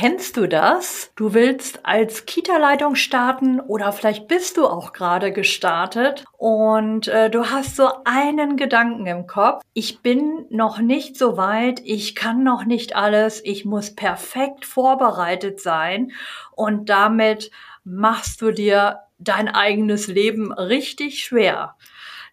Kennst 0.00 0.38
du 0.38 0.46
das? 0.46 1.12
Du 1.14 1.34
willst 1.34 1.84
als 1.84 2.24
Kita-Leitung 2.24 2.94
starten 2.94 3.60
oder 3.60 3.92
vielleicht 3.92 4.28
bist 4.28 4.56
du 4.56 4.66
auch 4.66 4.94
gerade 4.94 5.30
gestartet 5.30 6.24
und 6.38 7.06
äh, 7.08 7.28
du 7.28 7.50
hast 7.50 7.76
so 7.76 7.90
einen 8.06 8.56
Gedanken 8.56 9.04
im 9.04 9.26
Kopf. 9.26 9.60
Ich 9.74 10.00
bin 10.00 10.46
noch 10.48 10.78
nicht 10.78 11.18
so 11.18 11.36
weit, 11.36 11.82
ich 11.84 12.14
kann 12.14 12.42
noch 12.42 12.64
nicht 12.64 12.96
alles, 12.96 13.44
ich 13.44 13.66
muss 13.66 13.94
perfekt 13.94 14.64
vorbereitet 14.64 15.60
sein 15.60 16.12
und 16.52 16.88
damit 16.88 17.50
machst 17.84 18.40
du 18.40 18.52
dir 18.52 19.00
dein 19.18 19.48
eigenes 19.48 20.06
Leben 20.06 20.50
richtig 20.50 21.22
schwer. 21.22 21.76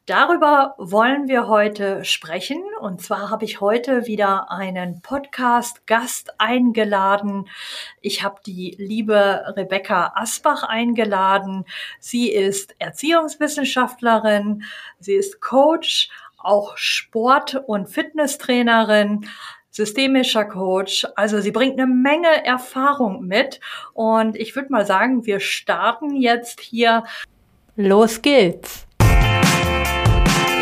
Darüber 0.08 0.74
wollen 0.78 1.28
wir 1.28 1.50
heute 1.50 2.05
sprechen. 2.05 2.64
Und 2.80 3.02
zwar 3.02 3.30
habe 3.30 3.44
ich 3.44 3.60
heute 3.60 4.07
wieder 4.07 4.50
einen 4.50 5.02
Podcast-Gast 5.02 6.39
eingeladen. 6.39 7.50
Ich 8.00 8.24
habe 8.24 8.39
die 8.46 8.74
liebe 8.80 9.43
Rebecca 9.57 10.14
Asbach 10.16 10.64
eingeladen. 10.64 11.66
Sie 12.00 12.32
ist 12.32 12.74
Erziehungswissenschaftlerin, 12.80 14.64
sie 14.97 15.16
ist 15.16 15.42
Coach, 15.42 16.08
auch 16.38 16.78
Sport- 16.78 17.61
und 17.68 17.89
Fitnesstrainerin 17.89 19.28
systemischer 19.71 20.46
Coach. 20.46 21.05
Also 21.18 21.42
sie 21.42 21.52
bringt 21.52 21.78
eine 21.78 21.86
Menge 21.86 22.46
Erfahrung 22.46 23.25
mit. 23.25 23.60
Und 23.94 24.38
ich 24.38 24.55
würde 24.55 24.71
mal 24.71 24.86
sagen, 24.86 25.25
wir 25.25 25.42
starten 25.42 26.16
jetzt 26.16 26.61
hier. 26.61 27.04
Los 27.75 28.21
geht's. 28.21 28.77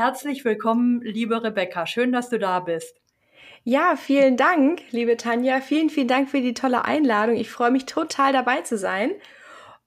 Herzlich 0.00 0.46
willkommen, 0.46 1.02
liebe 1.02 1.44
Rebecca. 1.44 1.86
Schön, 1.86 2.10
dass 2.10 2.30
du 2.30 2.38
da 2.38 2.60
bist. 2.60 2.96
Ja, 3.64 3.96
vielen 3.96 4.38
Dank, 4.38 4.80
liebe 4.92 5.18
Tanja. 5.18 5.60
Vielen, 5.60 5.90
vielen 5.90 6.08
Dank 6.08 6.30
für 6.30 6.40
die 6.40 6.54
tolle 6.54 6.86
Einladung. 6.86 7.36
Ich 7.36 7.50
freue 7.50 7.70
mich 7.70 7.84
total 7.84 8.32
dabei 8.32 8.62
zu 8.62 8.78
sein. 8.78 9.12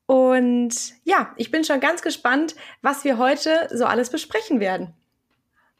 Und 0.06 0.76
ja, 1.04 1.34
ich 1.36 1.50
bin 1.50 1.64
schon 1.64 1.80
ganz 1.80 2.04
gespannt, 2.04 2.54
was 2.84 3.04
wir 3.04 3.18
heute 3.18 3.70
so 3.72 3.86
alles 3.88 4.12
besprechen 4.12 4.60
werden. 4.60 4.94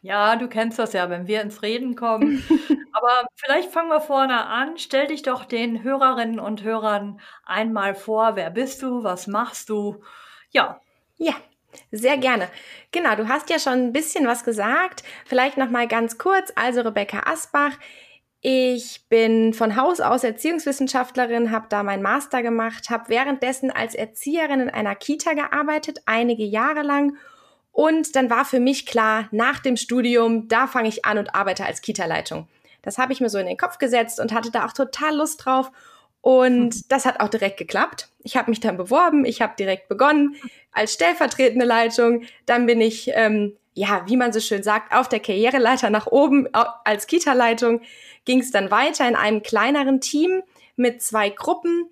Ja, 0.02 0.36
du 0.36 0.48
kennst 0.48 0.80
das 0.80 0.94
ja, 0.94 1.12
wenn 1.12 1.28
wir 1.28 1.44
ins 1.44 1.62
Reden 1.62 1.96
kommen. 1.96 2.44
Aber 2.92 3.28
vielleicht 3.36 3.70
fangen 3.70 3.90
wir 3.90 4.02
vorne 4.02 4.48
an. 4.48 4.80
Stell 4.80 5.06
dich 5.06 5.22
doch 5.22 5.46
den 5.46 5.84
Hörerinnen 5.84 6.40
und 6.40 6.64
Hörern 6.64 7.22
einmal 7.46 7.94
vor. 7.94 8.36
Wer 8.36 8.50
bist 8.50 8.82
du? 8.82 9.04
Was 9.04 9.28
machst 9.28 9.70
du? 9.70 10.02
Ja. 10.50 10.82
Ja, 11.18 11.36
sehr 11.92 12.18
gerne. 12.18 12.48
Genau, 12.92 13.16
du 13.16 13.28
hast 13.28 13.50
ja 13.50 13.60
schon 13.60 13.74
ein 13.74 13.94
bisschen 13.94 14.28
was 14.28 14.44
gesagt. 14.44 15.04
Vielleicht 15.26 15.58
noch 15.58 15.70
mal 15.70 15.88
ganz 15.88 16.18
kurz. 16.18 16.52
Also 16.56 16.82
Rebecca 16.82 17.24
Asbach. 17.26 17.78
Ich 18.42 19.08
bin 19.08 19.54
von 19.54 19.78
Haus 19.78 20.02
aus 20.02 20.26
Erziehungswissenschaftlerin, 20.26 21.52
habe 21.52 21.68
da 21.70 21.82
meinen 21.82 22.04
Master 22.04 22.44
gemacht, 22.44 22.90
habe 22.90 23.08
währenddessen 23.08 23.72
als 23.72 23.96
Erzieherin 23.96 24.60
in 24.60 24.70
einer 24.70 24.96
Kita 24.96 25.32
gearbeitet, 25.32 26.02
einige 26.06 26.44
Jahre 26.44 26.82
lang. 26.82 27.16
Und 27.72 28.18
dann 28.18 28.30
war 28.30 28.44
für 28.44 28.60
mich 28.60 28.86
klar, 28.86 29.30
nach 29.32 29.60
dem 29.60 29.78
Studium, 29.78 30.50
da 30.50 30.68
fange 30.68 30.90
ich 30.90 31.06
an 31.06 31.18
und 31.18 31.34
arbeite 31.34 31.66
als 31.66 31.82
Kita-Leitung. 31.82 32.50
Das 32.82 32.98
habe 32.98 33.14
ich 33.14 33.22
mir 33.22 33.30
so 33.30 33.38
in 33.38 33.48
den 33.48 33.58
Kopf 33.58 33.78
gesetzt 33.78 34.20
und 34.20 34.34
hatte 34.34 34.52
da 34.52 34.66
auch 34.66 34.74
total 34.74 35.16
Lust 35.16 35.46
drauf. 35.46 35.72
Und 36.24 36.90
das 36.90 37.04
hat 37.04 37.20
auch 37.20 37.28
direkt 37.28 37.58
geklappt. 37.58 38.08
Ich 38.24 38.38
habe 38.38 38.50
mich 38.50 38.62
dann 38.62 38.78
beworben, 38.78 39.26
ich 39.26 39.42
habe 39.42 39.58
direkt 39.60 39.90
begonnen 39.90 40.38
als 40.72 40.94
stellvertretende 40.94 41.66
Leitung. 41.66 42.24
Dann 42.46 42.66
bin 42.66 42.80
ich, 42.80 43.12
ähm, 43.14 43.58
ja, 43.74 44.04
wie 44.08 44.16
man 44.16 44.32
so 44.32 44.40
schön 44.40 44.64
sagt, 44.64 44.96
auf 44.96 45.10
der 45.10 45.20
Karriereleiter 45.20 45.90
nach 45.90 46.08
oben 46.08 46.48
als 46.54 47.08
Kita-Leitung. 47.08 47.82
Ging 48.24 48.40
es 48.40 48.52
dann 48.52 48.72
weiter 48.72 49.06
in 49.06 49.18
einem 49.18 49.44
kleineren 49.44 50.00
Team 50.00 50.44
mit 50.78 51.02
zwei 51.02 51.28
Gruppen. 51.28 51.90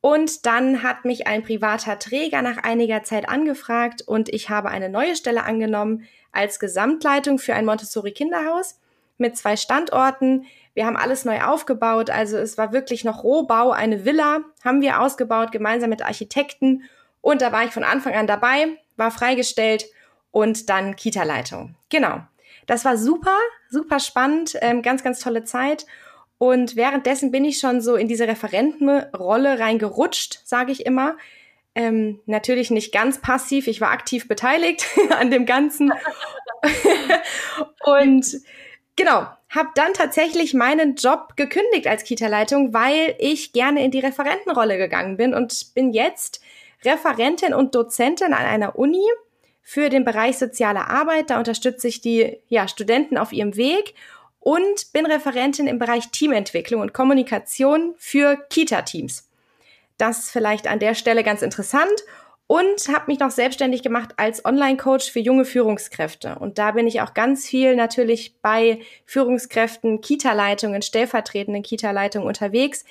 Und 0.00 0.46
dann 0.46 0.84
hat 0.84 1.04
mich 1.04 1.26
ein 1.26 1.42
privater 1.42 1.98
Träger 1.98 2.40
nach 2.40 2.58
einiger 2.58 3.02
Zeit 3.02 3.28
angefragt 3.28 4.02
und 4.02 4.28
ich 4.28 4.48
habe 4.48 4.68
eine 4.68 4.90
neue 4.90 5.16
Stelle 5.16 5.42
angenommen 5.42 6.06
als 6.30 6.60
Gesamtleitung 6.60 7.40
für 7.40 7.54
ein 7.54 7.64
Montessori-Kinderhaus 7.64 8.78
mit 9.18 9.36
zwei 9.36 9.56
Standorten 9.56 10.46
wir 10.74 10.86
haben 10.86 10.96
alles 10.96 11.24
neu 11.24 11.40
aufgebaut. 11.42 12.10
Also 12.10 12.38
es 12.38 12.56
war 12.56 12.72
wirklich 12.72 13.04
noch 13.04 13.24
Rohbau. 13.24 13.70
Eine 13.70 14.04
Villa 14.04 14.40
haben 14.64 14.80
wir 14.80 15.00
ausgebaut, 15.00 15.52
gemeinsam 15.52 15.90
mit 15.90 16.02
Architekten. 16.02 16.84
Und 17.20 17.42
da 17.42 17.52
war 17.52 17.64
ich 17.64 17.70
von 17.70 17.84
Anfang 17.84 18.14
an 18.14 18.26
dabei, 18.26 18.78
war 18.96 19.10
freigestellt 19.10 19.86
und 20.30 20.68
dann 20.68 20.96
Kita-Leitung. 20.96 21.76
Genau. 21.88 22.20
Das 22.66 22.84
war 22.84 22.96
super, 22.96 23.36
super 23.70 24.00
spannend, 24.00 24.56
ähm, 24.60 24.82
ganz, 24.82 25.02
ganz 25.02 25.20
tolle 25.20 25.44
Zeit. 25.44 25.86
Und 26.38 26.74
währenddessen 26.74 27.30
bin 27.30 27.44
ich 27.44 27.58
schon 27.58 27.80
so 27.80 27.94
in 27.94 28.08
diese 28.08 28.26
Referentenrolle 28.26 29.60
reingerutscht, 29.60 30.40
sage 30.44 30.72
ich 30.72 30.86
immer. 30.86 31.16
Ähm, 31.74 32.20
natürlich 32.26 32.70
nicht 32.70 32.92
ganz 32.92 33.20
passiv, 33.20 33.66
ich 33.66 33.80
war 33.80 33.90
aktiv 33.90 34.28
beteiligt 34.28 34.86
an 35.10 35.30
dem 35.30 35.46
Ganzen. 35.46 35.92
und 37.84 38.26
genau, 38.96 39.26
habe 39.52 39.68
dann 39.74 39.92
tatsächlich 39.92 40.54
meinen 40.54 40.96
Job 40.96 41.36
gekündigt 41.36 41.86
als 41.86 42.04
Kita-Leitung, 42.04 42.72
weil 42.72 43.14
ich 43.18 43.52
gerne 43.52 43.84
in 43.84 43.90
die 43.90 44.00
Referentenrolle 44.00 44.78
gegangen 44.78 45.18
bin 45.18 45.34
und 45.34 45.74
bin 45.74 45.92
jetzt 45.92 46.40
Referentin 46.84 47.54
und 47.54 47.74
Dozentin 47.74 48.32
an 48.32 48.46
einer 48.46 48.78
Uni 48.78 49.04
für 49.62 49.90
den 49.90 50.04
Bereich 50.04 50.38
soziale 50.38 50.88
Arbeit. 50.88 51.28
Da 51.28 51.38
unterstütze 51.38 51.86
ich 51.86 52.00
die 52.00 52.38
ja, 52.48 52.66
Studenten 52.66 53.18
auf 53.18 53.32
ihrem 53.32 53.56
Weg 53.56 53.94
und 54.40 54.92
bin 54.92 55.04
Referentin 55.04 55.66
im 55.66 55.78
Bereich 55.78 56.10
Teamentwicklung 56.10 56.80
und 56.80 56.94
Kommunikation 56.94 57.94
für 57.98 58.36
Kita-Teams. 58.48 59.28
Das 59.98 60.30
vielleicht 60.30 60.66
an 60.66 60.78
der 60.78 60.94
Stelle 60.94 61.22
ganz 61.22 61.42
interessant 61.42 61.92
und 62.52 62.88
habe 62.88 63.04
mich 63.06 63.18
noch 63.18 63.30
selbstständig 63.30 63.82
gemacht 63.82 64.10
als 64.18 64.44
Online-Coach 64.44 65.10
für 65.10 65.20
junge 65.20 65.46
Führungskräfte. 65.46 66.36
Und 66.38 66.58
da 66.58 66.72
bin 66.72 66.86
ich 66.86 67.00
auch 67.00 67.14
ganz 67.14 67.46
viel 67.46 67.74
natürlich 67.74 68.34
bei 68.42 68.80
Führungskräften, 69.06 70.02
Kita-Leitungen, 70.02 70.82
stellvertretenden 70.82 71.62
Kita-Leitungen 71.62 72.28
unterwegs, 72.28 72.84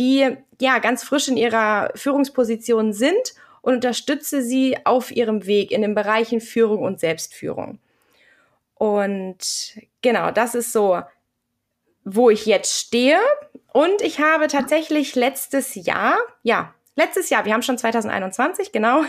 die 0.00 0.36
ja 0.60 0.80
ganz 0.80 1.04
frisch 1.04 1.28
in 1.28 1.36
ihrer 1.36 1.92
Führungsposition 1.94 2.92
sind 2.92 3.34
und 3.62 3.74
unterstütze 3.74 4.42
sie 4.42 4.78
auf 4.84 5.12
ihrem 5.12 5.46
Weg 5.46 5.70
in 5.70 5.82
den 5.82 5.94
Bereichen 5.94 6.40
Führung 6.40 6.82
und 6.82 6.98
Selbstführung. 6.98 7.78
Und 8.74 9.78
genau, 10.02 10.32
das 10.32 10.56
ist 10.56 10.72
so, 10.72 11.00
wo 12.02 12.30
ich 12.30 12.46
jetzt 12.46 12.80
stehe. 12.80 13.20
Und 13.72 14.02
ich 14.02 14.18
habe 14.18 14.48
tatsächlich 14.48 15.14
letztes 15.14 15.76
Jahr, 15.76 16.18
ja, 16.42 16.74
letztes 16.96 17.30
Jahr, 17.30 17.44
wir 17.44 17.52
haben 17.52 17.62
schon 17.62 17.78
2021, 17.78 18.72
genau, 18.72 19.02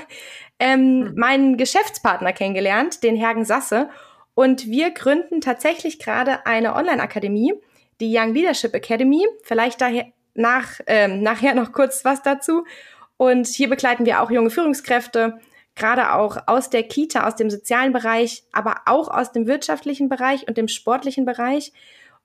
ähm, 0.59 0.99
mhm. 0.99 1.13
meinen 1.15 1.57
Geschäftspartner 1.57 2.33
kennengelernt, 2.33 3.03
den 3.03 3.15
Hergen 3.15 3.45
Sasse. 3.45 3.89
Und 4.33 4.67
wir 4.67 4.91
gründen 4.91 5.41
tatsächlich 5.41 5.99
gerade 5.99 6.45
eine 6.45 6.75
Online-Akademie, 6.75 7.53
die 8.01 8.13
Young 8.15 8.33
Leadership 8.33 8.73
Academy. 8.73 9.25
Vielleicht 9.43 9.79
daher 9.79 10.07
nach, 10.33 10.79
ähm, 10.87 11.21
nachher 11.23 11.55
noch 11.55 11.71
kurz 11.71 12.03
was 12.03 12.21
dazu. 12.21 12.65
Und 13.17 13.47
hier 13.47 13.69
begleiten 13.69 14.05
wir 14.05 14.21
auch 14.21 14.29
junge 14.29 14.49
Führungskräfte, 14.49 15.39
gerade 15.75 16.13
auch 16.13 16.37
aus 16.47 16.69
der 16.69 16.83
Kita, 16.83 17.25
aus 17.25 17.37
dem 17.37 17.49
sozialen 17.49 17.93
Bereich, 17.93 18.43
aber 18.51 18.81
auch 18.85 19.07
aus 19.07 19.31
dem 19.31 19.47
wirtschaftlichen 19.47 20.09
Bereich 20.09 20.47
und 20.47 20.57
dem 20.57 20.67
sportlichen 20.67 21.25
Bereich. 21.25 21.71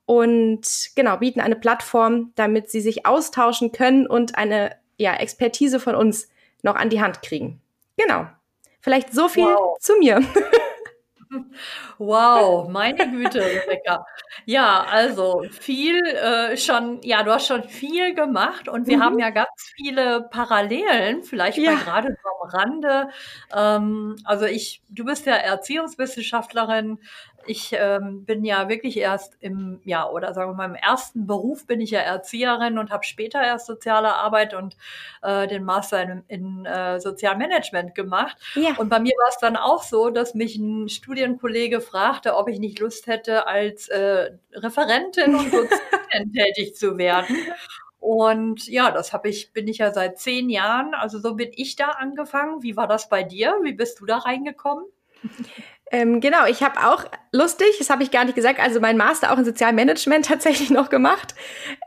Und 0.04 0.90
genau, 0.96 1.18
bieten 1.18 1.40
eine 1.40 1.54
Plattform, 1.54 2.32
damit 2.34 2.70
sie 2.70 2.80
sich 2.80 3.06
austauschen 3.06 3.70
können 3.70 4.08
und 4.08 4.36
eine 4.36 4.72
ja, 5.00 5.14
Expertise 5.14 5.80
von 5.80 5.94
uns 5.94 6.28
noch 6.62 6.76
an 6.76 6.90
die 6.90 7.00
Hand 7.00 7.22
kriegen. 7.22 7.60
Genau. 7.96 8.26
Vielleicht 8.80 9.12
so 9.12 9.28
viel 9.28 9.44
wow. 9.44 9.78
zu 9.78 9.96
mir. 9.96 10.22
Wow, 11.98 12.68
meine 12.68 13.08
Güte, 13.08 13.40
Rebecca. 13.40 14.04
Ja, 14.46 14.82
also 14.82 15.44
viel 15.50 16.02
äh, 16.04 16.56
schon, 16.56 17.00
ja, 17.02 17.22
du 17.22 17.30
hast 17.30 17.46
schon 17.46 17.62
viel 17.64 18.14
gemacht 18.14 18.68
und 18.68 18.88
wir 18.88 18.96
mhm. 18.96 19.02
haben 19.02 19.18
ja 19.18 19.30
ganz 19.30 19.72
viele 19.76 20.22
Parallelen, 20.22 21.22
vielleicht 21.22 21.58
ja. 21.58 21.72
mal 21.72 21.84
gerade 21.84 22.16
so 22.20 22.28
am 22.28 22.50
Rande. 22.50 23.08
Ähm, 23.54 24.16
also 24.24 24.46
ich, 24.46 24.82
du 24.88 25.04
bist 25.04 25.26
ja 25.26 25.34
Erziehungswissenschaftlerin, 25.34 26.98
Ich 27.46 27.70
ähm, 27.72 28.24
bin 28.24 28.44
ja 28.44 28.68
wirklich 28.68 28.96
erst 28.98 29.36
im, 29.40 29.80
ja, 29.84 30.08
oder 30.08 30.34
sagen 30.34 30.52
wir 30.52 30.56
mal, 30.56 30.66
im 30.66 30.74
ersten 30.74 31.26
Beruf 31.26 31.66
bin 31.66 31.80
ich 31.80 31.90
ja 31.90 32.00
Erzieherin 32.00 32.78
und 32.78 32.90
habe 32.90 33.04
später 33.04 33.42
erst 33.42 33.66
soziale 33.66 34.14
Arbeit 34.14 34.54
und 34.54 34.76
äh, 35.22 35.46
den 35.46 35.64
Master 35.64 36.02
in, 36.02 36.24
in 36.28 36.66
äh, 36.66 37.00
Sozialmanagement 37.00 37.94
gemacht. 37.94 38.36
Ja. 38.54 38.74
Und 38.76 38.88
bei 38.88 39.00
mir 39.00 39.12
war 39.22 39.28
es 39.30 39.38
dann 39.38 39.56
auch 39.56 39.82
so, 39.82 40.10
dass 40.10 40.34
mich 40.34 40.56
ein 40.56 40.88
Studienkollege 40.88 41.80
fragte, 41.80 42.36
ob 42.36 42.48
ich 42.48 42.58
nicht 42.58 42.78
Lust 42.78 43.06
hätte, 43.06 43.46
als 43.46 43.88
äh, 43.88 44.32
Referentin 44.52 45.34
und 45.34 45.52
Dozentin 45.52 46.32
tätig 46.34 46.76
zu 46.76 46.98
werden. 46.98 47.36
Und 48.00 48.66
ja, 48.66 48.90
das 48.90 49.12
habe 49.12 49.28
ich, 49.28 49.52
bin 49.52 49.68
ich 49.68 49.78
ja 49.78 49.92
seit 49.92 50.18
zehn 50.18 50.48
Jahren. 50.48 50.94
Also 50.94 51.18
so 51.18 51.34
bin 51.34 51.50
ich 51.54 51.76
da 51.76 51.90
angefangen. 51.90 52.62
Wie 52.62 52.76
war 52.76 52.86
das 52.86 53.08
bei 53.08 53.22
dir? 53.22 53.58
Wie 53.62 53.74
bist 53.74 54.00
du 54.00 54.06
da 54.06 54.18
reingekommen? 54.18 54.84
Ähm, 55.92 56.20
genau, 56.20 56.46
ich 56.46 56.62
habe 56.62 56.86
auch 56.86 57.04
lustig, 57.32 57.68
das 57.78 57.90
habe 57.90 58.04
ich 58.04 58.12
gar 58.12 58.24
nicht 58.24 58.36
gesagt, 58.36 58.60
also 58.60 58.80
mein 58.80 58.96
Master 58.96 59.32
auch 59.32 59.38
in 59.38 59.44
Sozialmanagement 59.44 60.24
tatsächlich 60.26 60.70
noch 60.70 60.88
gemacht. 60.88 61.34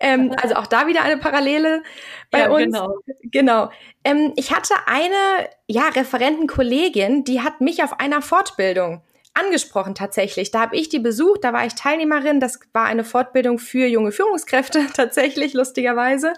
Ähm, 0.02 0.36
also 0.42 0.56
auch 0.56 0.68
da 0.68 0.88
wieder 0.88 1.04
eine 1.04 1.18
Parallele 1.18 1.84
bei 2.30 2.40
ja, 2.40 2.50
uns. 2.50 2.66
Genau. 2.66 2.96
genau. 3.32 3.72
Ähm, 4.04 4.34
ich 4.36 4.54
hatte 4.54 4.74
eine 4.88 5.48
ja, 5.68 5.88
Referentenkollegin, 5.88 7.24
die 7.24 7.42
hat 7.42 7.62
mich 7.62 7.84
auf 7.84 8.00
einer 8.00 8.22
Fortbildung 8.22 9.02
angesprochen 9.34 9.96
tatsächlich. 9.96 10.52
Da 10.52 10.62
habe 10.62 10.76
ich 10.76 10.90
die 10.90 11.00
besucht, 11.00 11.44
da 11.44 11.54
war 11.54 11.66
ich 11.66 11.76
Teilnehmerin. 11.76 12.40
Das 12.40 12.60
war 12.74 12.86
eine 12.86 13.04
Fortbildung 13.04 13.58
für 13.58 13.88
junge 13.88 14.12
Führungskräfte 14.12 14.86
tatsächlich, 14.94 15.54
lustigerweise. 15.54 16.34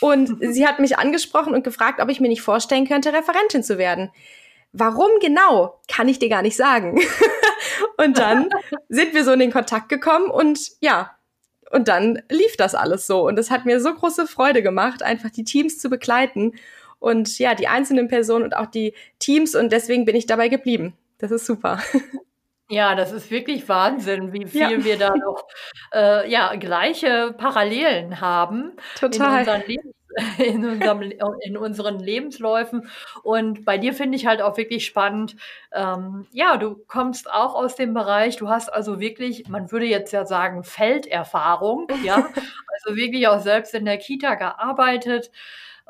Und 0.00 0.38
sie 0.40 0.66
hat 0.66 0.80
mich 0.80 0.98
angesprochen 0.98 1.54
und 1.54 1.64
gefragt, 1.64 2.00
ob 2.00 2.08
ich 2.08 2.20
mir 2.20 2.28
nicht 2.28 2.42
vorstellen 2.42 2.88
könnte, 2.88 3.12
Referentin 3.12 3.62
zu 3.62 3.78
werden. 3.78 4.10
Warum 4.76 5.10
genau, 5.20 5.80
kann 5.86 6.08
ich 6.08 6.18
dir 6.18 6.28
gar 6.28 6.42
nicht 6.42 6.56
sagen. 6.56 7.00
und 7.96 8.18
dann 8.18 8.50
sind 8.88 9.14
wir 9.14 9.24
so 9.24 9.32
in 9.32 9.38
den 9.38 9.52
Kontakt 9.52 9.88
gekommen 9.88 10.30
und 10.30 10.72
ja, 10.80 11.12
und 11.70 11.86
dann 11.88 12.22
lief 12.28 12.56
das 12.56 12.74
alles 12.74 13.06
so. 13.06 13.26
Und 13.26 13.38
es 13.38 13.50
hat 13.50 13.66
mir 13.66 13.80
so 13.80 13.94
große 13.94 14.26
Freude 14.26 14.62
gemacht, 14.62 15.02
einfach 15.02 15.30
die 15.30 15.44
Teams 15.44 15.78
zu 15.78 15.88
begleiten 15.88 16.54
und 16.98 17.38
ja, 17.38 17.54
die 17.54 17.68
einzelnen 17.68 18.08
Personen 18.08 18.44
und 18.44 18.56
auch 18.56 18.66
die 18.66 18.94
Teams. 19.20 19.54
Und 19.54 19.72
deswegen 19.72 20.04
bin 20.04 20.16
ich 20.16 20.26
dabei 20.26 20.48
geblieben. 20.48 20.94
Das 21.18 21.30
ist 21.30 21.46
super. 21.46 21.80
Ja, 22.70 22.94
das 22.94 23.12
ist 23.12 23.30
wirklich 23.30 23.68
Wahnsinn, 23.68 24.32
wie 24.32 24.46
viel 24.46 24.60
ja. 24.60 24.84
wir 24.84 24.96
da 24.96 25.14
noch 25.14 25.46
äh, 25.92 26.30
ja, 26.30 26.54
gleiche 26.56 27.34
Parallelen 27.36 28.20
haben 28.20 28.72
Total. 28.98 29.34
in 29.34 29.38
unseren, 29.40 29.62
Lebens 29.66 29.94
in, 30.38 30.64
unserem, 30.64 31.02
in 31.40 31.56
unseren 31.56 31.98
Lebensläufen. 31.98 32.88
Und 33.22 33.64
bei 33.64 33.78
dir 33.78 33.94
finde 33.94 34.16
ich 34.16 34.26
halt 34.26 34.42
auch 34.42 34.56
wirklich 34.56 34.86
spannend. 34.86 35.36
Ähm, 35.72 36.26
ja, 36.32 36.56
du 36.56 36.76
kommst 36.86 37.30
auch 37.30 37.54
aus 37.54 37.76
dem 37.76 37.94
Bereich, 37.94 38.36
du 38.36 38.48
hast 38.48 38.68
also 38.68 39.00
wirklich, 39.00 39.48
man 39.48 39.72
würde 39.72 39.86
jetzt 39.86 40.12
ja 40.12 40.24
sagen, 40.26 40.64
Felderfahrung, 40.64 41.88
ja, 42.02 42.16
also 42.84 42.96
wirklich 42.96 43.28
auch 43.28 43.40
selbst 43.40 43.74
in 43.74 43.84
der 43.84 43.98
Kita 43.98 44.34
gearbeitet. 44.34 45.30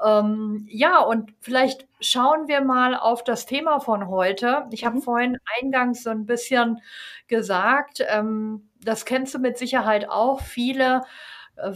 Ähm, 0.03 0.67
ja, 0.69 0.99
und 1.01 1.33
vielleicht 1.41 1.87
schauen 2.01 2.49
wir 2.49 2.61
mal 2.61 2.97
auf 2.97 3.23
das 3.23 3.47
Thema 3.47 3.79
von 3.79 4.09
heute. 4.09 4.67
Ich 4.71 4.85
habe 4.85 4.97
mhm. 4.97 5.03
vorhin 5.03 5.39
eingangs 5.61 6.03
so 6.03 6.11
ein 6.11 6.27
bisschen 6.27 6.81
gesagt, 7.29 8.05
ähm, 8.09 8.69
das 8.83 9.05
kennst 9.05 9.35
du 9.35 9.39
mit 9.39 9.57
Sicherheit 9.57 10.09
auch, 10.09 10.41
viele 10.41 11.03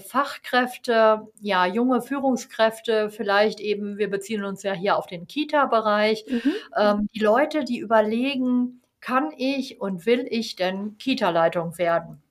Fachkräfte, 0.06 1.28
ja, 1.40 1.66
junge 1.66 2.02
Führungskräfte, 2.02 3.10
vielleicht 3.10 3.60
eben, 3.60 3.98
wir 3.98 4.10
beziehen 4.10 4.44
uns 4.44 4.62
ja 4.62 4.72
hier 4.72 4.96
auf 4.96 5.06
den 5.06 5.26
Kita-Bereich, 5.26 6.24
mhm. 6.28 6.52
ähm, 6.76 7.08
die 7.14 7.20
Leute, 7.20 7.64
die 7.64 7.78
überlegen, 7.78 8.82
kann 9.00 9.32
ich 9.36 9.80
und 9.80 10.06
will 10.06 10.26
ich 10.28 10.56
denn 10.56 10.98
Kita-Leitung 10.98 11.78
werden? 11.78 12.22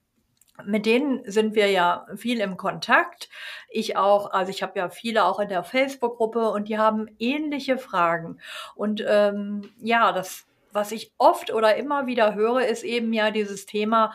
mit 0.66 0.86
denen 0.86 1.22
sind 1.30 1.56
wir 1.56 1.70
ja 1.70 2.08
viel 2.16 2.40
im 2.40 2.58
Kontakt. 2.58 3.30
Ich 3.70 3.96
auch, 3.96 4.32
also 4.32 4.50
ich 4.50 4.64
habe 4.64 4.80
ja 4.80 4.90
viele 4.90 5.26
auch 5.26 5.40
in 5.40 5.50
der 5.50 5.64
Facebook-Gruppe 5.64 6.50
und 6.50 6.68
die 6.68 6.78
haben 6.78 7.08
ähnliche 7.20 7.78
Fragen. 7.78 8.40
Und 8.76 9.04
ähm, 9.08 9.70
ja, 9.82 10.12
das, 10.12 10.46
was 10.72 10.92
ich 10.92 11.12
oft 11.18 11.54
oder 11.54 11.76
immer 11.76 12.08
wieder 12.08 12.34
höre, 12.34 12.66
ist 12.66 12.84
eben 12.84 13.14
ja 13.14 13.32
dieses 13.32 13.66
Thema, 13.66 14.14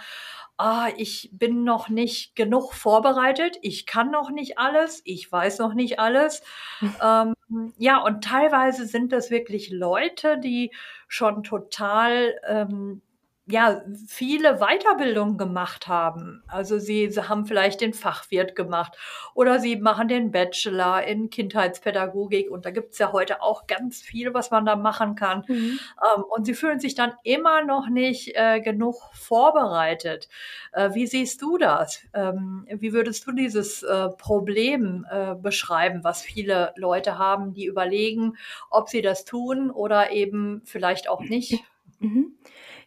ah, 0.59 0.89
ich 0.97 1.31
bin 1.33 1.65
noch 1.65 1.89
nicht 1.89 2.37
genug 2.37 2.73
vorbereitet, 2.75 3.59
ich 3.63 3.87
kann 3.87 4.11
noch 4.11 4.31
nicht 4.31 4.59
alles, 4.59 5.03
ich 5.05 5.31
weiß 5.31 5.59
noch 5.59 5.75
nicht 5.75 5.99
alles. 5.99 6.43
Hm. 6.79 6.95
Ähm, 7.03 7.35
ja, 7.79 7.99
und 7.99 8.25
teilweise 8.25 8.87
sind 8.87 9.13
das 9.13 9.31
wirklich 9.31 9.71
Leute, 9.71 10.39
die 10.39 10.73
schon 11.09 11.43
total 11.43 12.35
ähm, 12.47 13.03
ja, 13.47 13.83
viele 14.07 14.59
Weiterbildungen 14.59 15.37
gemacht 15.37 15.89
haben. 15.89 16.45
Also 16.47 16.79
sie, 16.79 17.11
sie 17.11 17.29
haben 17.29 17.45
vielleicht 17.45 17.81
den 17.81 17.93
Fachwirt 17.93 18.55
gemacht 18.55 18.97
oder 19.35 19.59
sie 19.59 19.77
machen 19.77 20.07
den 20.07 20.31
Bachelor 20.31 21.03
in 21.03 21.29
Kindheitspädagogik 21.29 22.53
und 22.53 22.65
da 22.65 22.71
gibt's 22.71 22.99
ja 22.99 23.11
heute 23.11 23.43
auch 23.43 23.67
ganz 23.67 24.01
viel, 24.01 24.33
was 24.33 24.53
man 24.53 24.65
da 24.65 24.77
machen 24.77 25.17
kann. 25.17 25.45
Mhm. 25.49 25.81
Ähm, 26.17 26.23
und 26.31 26.45
sie 26.45 26.55
fühlen 26.55 26.79
sich 26.79 26.95
dann 26.95 27.15
immer 27.25 27.65
noch 27.65 27.89
nicht 27.89 28.37
äh, 28.37 28.61
genug 28.61 29.11
vorbereitet. 29.13 30.29
Äh, 30.73 30.95
wie 30.95 31.09
siehst 31.09 31.43
du 31.43 31.59
das? 31.59 32.01
Ähm, 32.15 32.69
wie 32.71 32.93
würdest 32.93 33.27
du 33.27 33.33
dieses 33.33 33.83
äh, 33.83 34.09
Problem 34.11 35.07
beschreiben, 35.43 36.05
was 36.05 36.23
viele 36.23 36.73
Leute 36.77 37.19
haben, 37.19 37.53
die 37.53 37.67
überlegen, 37.67 38.37
ob 38.71 38.89
sie 38.89 39.03
das 39.03 39.25
tun 39.25 39.71
oder 39.71 40.11
eben 40.13 40.63
vielleicht 40.65 41.09
auch 41.09 41.23
nicht? 41.23 41.63
Mhm. 41.99 42.37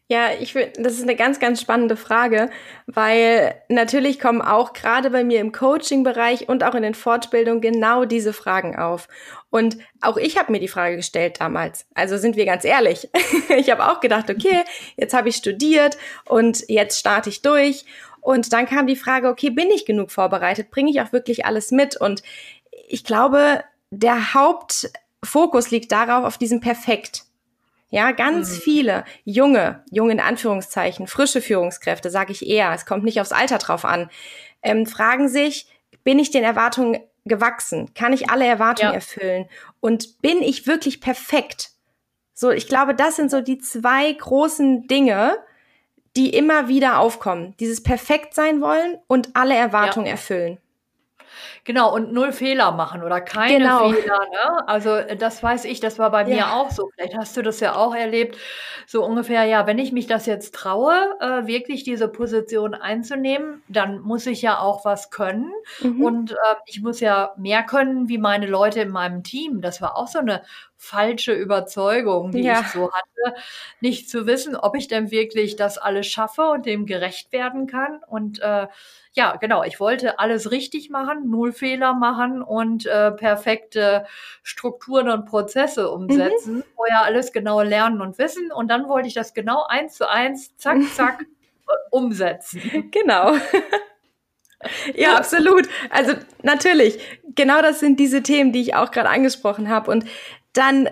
Ja, 0.07 0.29
ich 0.39 0.53
finde, 0.53 0.83
das 0.83 0.93
ist 0.93 1.01
eine 1.01 1.15
ganz, 1.15 1.39
ganz 1.39 1.59
spannende 1.59 1.97
Frage, 1.97 2.51
weil 2.85 3.59
natürlich 3.69 4.19
kommen 4.19 4.43
auch 4.43 4.73
gerade 4.73 5.09
bei 5.09 5.23
mir 5.23 5.39
im 5.39 5.51
Coaching-Bereich 5.51 6.47
und 6.47 6.63
auch 6.63 6.75
in 6.75 6.83
den 6.83 6.93
Fortbildungen 6.93 7.59
genau 7.59 8.05
diese 8.05 8.31
Fragen 8.31 8.75
auf. 8.75 9.07
Und 9.49 9.77
auch 10.01 10.17
ich 10.17 10.37
habe 10.37 10.51
mir 10.51 10.59
die 10.59 10.67
Frage 10.67 10.97
gestellt 10.97 11.41
damals. 11.41 11.87
Also 11.95 12.17
sind 12.17 12.35
wir 12.35 12.45
ganz 12.45 12.65
ehrlich. 12.65 13.09
ich 13.57 13.71
habe 13.71 13.87
auch 13.87 13.99
gedacht, 13.99 14.29
okay, 14.29 14.63
jetzt 14.95 15.15
habe 15.15 15.29
ich 15.29 15.37
studiert 15.37 15.97
und 16.25 16.69
jetzt 16.69 16.99
starte 16.99 17.29
ich 17.29 17.41
durch. 17.41 17.85
Und 18.21 18.53
dann 18.53 18.67
kam 18.67 18.85
die 18.85 18.95
Frage, 18.95 19.27
okay, 19.27 19.49
bin 19.49 19.71
ich 19.71 19.85
genug 19.85 20.11
vorbereitet? 20.11 20.69
Bringe 20.69 20.91
ich 20.91 21.01
auch 21.01 21.13
wirklich 21.13 21.45
alles 21.45 21.71
mit? 21.71 21.95
Und 21.95 22.21
ich 22.87 23.03
glaube, 23.03 23.63
der 23.89 24.35
Hauptfokus 24.35 25.71
liegt 25.71 25.91
darauf, 25.91 26.25
auf 26.25 26.37
diesem 26.37 26.59
Perfekt. 26.59 27.24
Ja, 27.95 28.11
ganz 28.11 28.49
mhm. 28.49 28.61
viele 28.61 29.05
junge, 29.23 29.81
junge 29.89 30.11
in 30.11 30.19
Anführungszeichen, 30.19 31.07
frische 31.07 31.39
Führungskräfte, 31.39 32.09
sage 32.09 32.33
ich 32.33 32.45
eher, 32.45 32.73
es 32.73 32.85
kommt 32.85 33.05
nicht 33.05 33.21
aufs 33.21 33.31
Alter 33.31 33.57
drauf 33.57 33.85
an, 33.85 34.09
ähm, 34.61 34.85
fragen 34.85 35.29
sich, 35.29 35.69
bin 36.03 36.19
ich 36.19 36.29
den 36.29 36.43
Erwartungen 36.43 36.99
gewachsen? 37.23 37.93
Kann 37.93 38.11
ich 38.11 38.29
alle 38.29 38.45
Erwartungen 38.45 38.91
ja. 38.91 38.95
erfüllen? 38.95 39.47
Und 39.79 40.21
bin 40.21 40.41
ich 40.41 40.67
wirklich 40.67 40.99
perfekt? 40.99 41.69
So, 42.33 42.51
ich 42.51 42.67
glaube, 42.67 42.95
das 42.95 43.15
sind 43.15 43.31
so 43.31 43.39
die 43.39 43.59
zwei 43.59 44.11
großen 44.11 44.87
Dinge, 44.87 45.37
die 46.17 46.35
immer 46.35 46.67
wieder 46.67 46.99
aufkommen. 46.99 47.55
Dieses 47.61 47.81
perfekt 47.81 48.33
sein 48.33 48.59
wollen 48.59 48.97
und 49.07 49.37
alle 49.37 49.55
Erwartungen 49.55 50.07
ja. 50.07 50.11
erfüllen. 50.11 50.57
Genau, 51.63 51.93
und 51.93 52.13
null 52.13 52.31
Fehler 52.31 52.71
machen 52.71 53.03
oder 53.03 53.21
keine 53.21 53.57
genau. 53.57 53.89
Fehler. 53.89 54.19
Ne? 54.19 54.67
Also 54.67 54.95
äh, 54.95 55.15
das 55.15 55.41
weiß 55.41 55.65
ich, 55.65 55.79
das 55.79 55.99
war 55.99 56.11
bei 56.11 56.21
ja. 56.21 56.27
mir 56.27 56.53
auch 56.53 56.71
so. 56.71 56.89
Vielleicht 56.95 57.17
hast 57.17 57.35
du 57.37 57.41
das 57.41 57.59
ja 57.59 57.75
auch 57.75 57.95
erlebt. 57.95 58.37
So 58.87 59.03
ungefähr, 59.03 59.45
ja, 59.45 59.65
wenn 59.67 59.79
ich 59.79 59.91
mich 59.91 60.07
das 60.07 60.25
jetzt 60.25 60.53
traue, 60.53 60.93
äh, 61.19 61.47
wirklich 61.47 61.83
diese 61.83 62.07
Position 62.07 62.73
einzunehmen, 62.73 63.63
dann 63.67 63.99
muss 63.99 64.25
ich 64.27 64.41
ja 64.41 64.59
auch 64.59 64.85
was 64.85 65.09
können. 65.09 65.51
Mhm. 65.81 66.03
Und 66.03 66.31
äh, 66.31 66.35
ich 66.65 66.81
muss 66.81 66.99
ja 66.99 67.33
mehr 67.37 67.63
können 67.63 68.09
wie 68.09 68.17
meine 68.17 68.47
Leute 68.47 68.81
in 68.81 68.89
meinem 68.89 69.23
Team. 69.23 69.61
Das 69.61 69.81
war 69.81 69.97
auch 69.97 70.07
so 70.07 70.19
eine 70.19 70.41
falsche 70.77 71.33
Überzeugung, 71.33 72.31
die 72.31 72.43
ja. 72.43 72.61
ich 72.61 72.67
so 72.67 72.91
hatte, 72.91 73.35
nicht 73.79 74.09
zu 74.09 74.27
wissen, 74.27 74.55
ob 74.55 74.75
ich 74.75 74.87
denn 74.87 75.11
wirklich 75.11 75.55
das 75.55 75.77
alles 75.77 76.07
schaffe 76.07 76.43
und 76.49 76.65
dem 76.65 76.85
gerecht 76.85 77.31
werden 77.31 77.67
kann. 77.67 78.01
Und 78.07 78.39
äh, 78.39 78.67
ja, 79.15 79.37
genau, 79.37 79.63
ich 79.63 79.79
wollte 79.79 80.19
alles 80.19 80.51
richtig 80.51 80.89
machen, 80.89 81.29
null 81.29 81.53
Fehler 81.53 81.93
machen 81.93 82.41
und 82.41 82.85
äh, 82.85 83.11
perfekte 83.11 84.05
Strukturen 84.43 85.09
und 85.09 85.25
Prozesse 85.25 85.89
umsetzen, 85.89 86.57
mhm. 86.57 86.63
vorher 86.75 87.03
alles 87.03 87.31
genau 87.31 87.61
lernen 87.61 88.01
und 88.01 88.17
wissen 88.17 88.51
und 88.51 88.67
dann 88.69 88.89
wollte 88.89 89.07
ich 89.07 89.13
das 89.13 89.33
genau 89.33 89.63
eins 89.67 89.95
zu 89.95 90.09
eins, 90.09 90.55
zack, 90.57 90.77
zack, 90.95 91.21
äh, 91.21 91.71
umsetzen. 91.91 92.91
Genau. 92.91 93.35
Ja, 94.95 95.15
absolut. 95.15 95.67
Also 95.91 96.13
natürlich, 96.41 96.97
genau 97.35 97.61
das 97.61 97.79
sind 97.79 97.99
diese 97.99 98.23
Themen, 98.23 98.51
die 98.51 98.61
ich 98.61 98.73
auch 98.73 98.89
gerade 98.89 99.09
angesprochen 99.09 99.69
habe. 99.69 99.91
Und 99.91 100.05
dann 100.53 100.89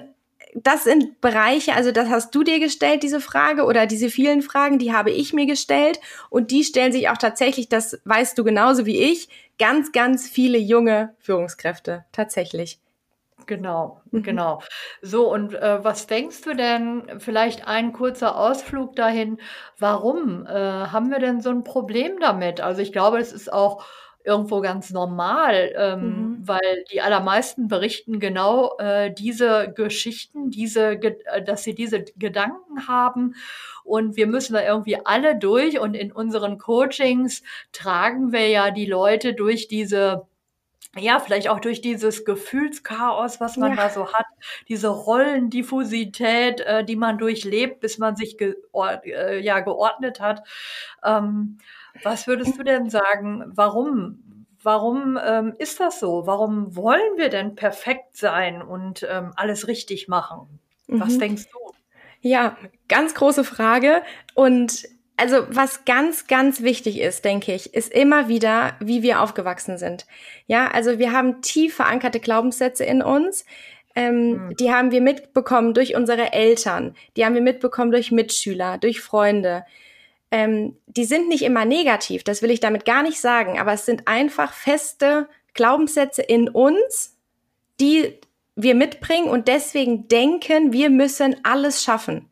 das 0.55 0.83
sind 0.83 1.21
Bereiche, 1.21 1.73
also 1.73 1.91
das 1.91 2.09
hast 2.09 2.33
du 2.35 2.43
dir 2.43 2.59
gestellt, 2.59 3.03
diese 3.03 3.21
Frage, 3.21 3.63
oder 3.63 3.85
diese 3.85 4.09
vielen 4.09 4.41
Fragen, 4.41 4.79
die 4.79 4.93
habe 4.93 5.11
ich 5.11 5.33
mir 5.33 5.45
gestellt. 5.45 5.99
Und 6.29 6.51
die 6.51 6.63
stellen 6.63 6.91
sich 6.91 7.09
auch 7.09 7.17
tatsächlich, 7.17 7.69
das 7.69 7.99
weißt 8.05 8.37
du 8.37 8.43
genauso 8.43 8.85
wie 8.85 9.01
ich, 9.01 9.29
ganz, 9.59 9.91
ganz 9.91 10.27
viele 10.27 10.57
junge 10.57 11.15
Führungskräfte. 11.19 12.05
Tatsächlich. 12.11 12.79
Genau, 13.45 14.01
mhm. 14.11 14.23
genau. 14.23 14.61
So, 15.01 15.31
und 15.31 15.53
äh, 15.53 15.83
was 15.83 16.07
denkst 16.07 16.41
du 16.41 16.55
denn, 16.55 17.19
vielleicht 17.19 17.67
ein 17.67 17.91
kurzer 17.91 18.37
Ausflug 18.37 18.95
dahin, 18.95 19.39
warum 19.77 20.45
äh, 20.45 20.49
haben 20.49 21.09
wir 21.09 21.19
denn 21.19 21.41
so 21.41 21.49
ein 21.49 21.63
Problem 21.63 22.19
damit? 22.19 22.61
Also 22.61 22.81
ich 22.81 22.93
glaube, 22.93 23.17
es 23.17 23.33
ist 23.33 23.51
auch 23.51 23.83
irgendwo 24.23 24.61
ganz 24.61 24.91
normal, 24.91 25.73
ähm, 25.75 26.01
mhm. 26.01 26.47
weil 26.47 26.83
die 26.91 27.01
allermeisten 27.01 27.67
berichten 27.67 28.19
genau 28.19 28.77
äh, 28.77 29.13
diese 29.13 29.73
Geschichten, 29.75 30.49
diese, 30.49 31.01
äh, 31.01 31.43
dass 31.43 31.63
sie 31.63 31.75
diese 31.75 32.03
Gedanken 32.17 32.87
haben 32.87 33.35
und 33.83 34.15
wir 34.15 34.27
müssen 34.27 34.53
da 34.53 34.63
irgendwie 34.63 34.97
alle 35.03 35.37
durch 35.37 35.79
und 35.79 35.93
in 35.93 36.11
unseren 36.11 36.57
Coachings 36.57 37.43
tragen 37.71 38.31
wir 38.31 38.47
ja 38.47 38.71
die 38.71 38.85
Leute 38.85 39.33
durch 39.33 39.67
diese 39.67 40.25
ja, 40.95 41.19
vielleicht 41.19 41.49
auch 41.49 41.59
durch 41.59 41.81
dieses 41.81 42.23
Gefühlschaos, 42.23 43.39
was 43.39 43.57
man 43.57 43.71
ja. 43.71 43.83
da 43.83 43.89
so 43.89 44.13
hat, 44.13 44.25
diese 44.67 44.89
Rollendiffusität, 44.89 46.61
äh, 46.61 46.85
die 46.85 46.95
man 46.95 47.17
durchlebt, 47.17 47.79
bis 47.79 47.97
man 47.97 48.15
sich 48.15 48.37
ge 48.37 48.55
äh, 49.05 49.39
ja, 49.39 49.61
geordnet 49.61 50.19
hat. 50.19 50.43
Ähm, 51.03 51.57
was 52.03 52.27
würdest 52.27 52.57
du 52.57 52.63
denn 52.63 52.89
sagen, 52.89 53.43
warum? 53.47 54.47
Warum 54.61 55.19
ähm, 55.21 55.53
ist 55.57 55.79
das 55.79 55.99
so? 55.99 56.25
Warum 56.25 56.75
wollen 56.75 57.17
wir 57.17 57.29
denn 57.29 57.55
perfekt 57.55 58.15
sein 58.15 58.61
und 58.61 59.05
ähm, 59.09 59.33
alles 59.35 59.67
richtig 59.67 60.07
machen? 60.07 60.59
Was 60.87 61.15
mhm. 61.15 61.19
denkst 61.19 61.43
du? 61.51 61.59
Ja, 62.21 62.55
ganz 62.87 63.13
große 63.13 63.43
Frage. 63.43 64.03
Und 64.35 64.85
also 65.17 65.45
was 65.49 65.85
ganz, 65.85 66.27
ganz 66.27 66.61
wichtig 66.61 66.99
ist, 66.99 67.23
denke 67.23 67.53
ich, 67.53 67.73
ist 67.73 67.93
immer 67.93 68.27
wieder, 68.27 68.75
wie 68.79 69.03
wir 69.03 69.21
aufgewachsen 69.21 69.77
sind. 69.77 70.05
Ja, 70.47 70.69
also 70.69 70.97
wir 70.97 71.11
haben 71.11 71.41
tief 71.41 71.75
verankerte 71.75 72.19
Glaubenssätze 72.19 72.83
in 72.83 73.01
uns. 73.01 73.45
Ähm, 73.95 74.47
mhm. 74.47 74.55
Die 74.57 74.71
haben 74.73 74.91
wir 74.91 75.01
mitbekommen 75.01 75.73
durch 75.73 75.95
unsere 75.95 76.33
Eltern, 76.33 76.95
die 77.15 77.25
haben 77.25 77.35
wir 77.35 77.41
mitbekommen 77.41 77.91
durch 77.91 78.11
Mitschüler, 78.11 78.79
durch 78.79 79.01
Freunde. 79.01 79.65
Ähm, 80.31 80.75
die 80.87 81.05
sind 81.05 81.29
nicht 81.29 81.43
immer 81.43 81.63
negativ, 81.63 82.23
das 82.23 82.41
will 82.41 82.49
ich 82.49 82.59
damit 82.59 82.85
gar 82.85 83.03
nicht 83.03 83.21
sagen, 83.21 83.59
aber 83.59 83.73
es 83.73 83.85
sind 83.85 84.07
einfach 84.07 84.51
feste 84.51 85.27
Glaubenssätze 85.53 86.23
in 86.23 86.49
uns, 86.49 87.15
die 87.79 88.19
wir 88.55 88.73
mitbringen 88.73 89.29
und 89.29 89.47
deswegen 89.47 90.07
denken, 90.07 90.73
wir 90.73 90.89
müssen 90.89 91.35
alles 91.43 91.83
schaffen. 91.83 92.29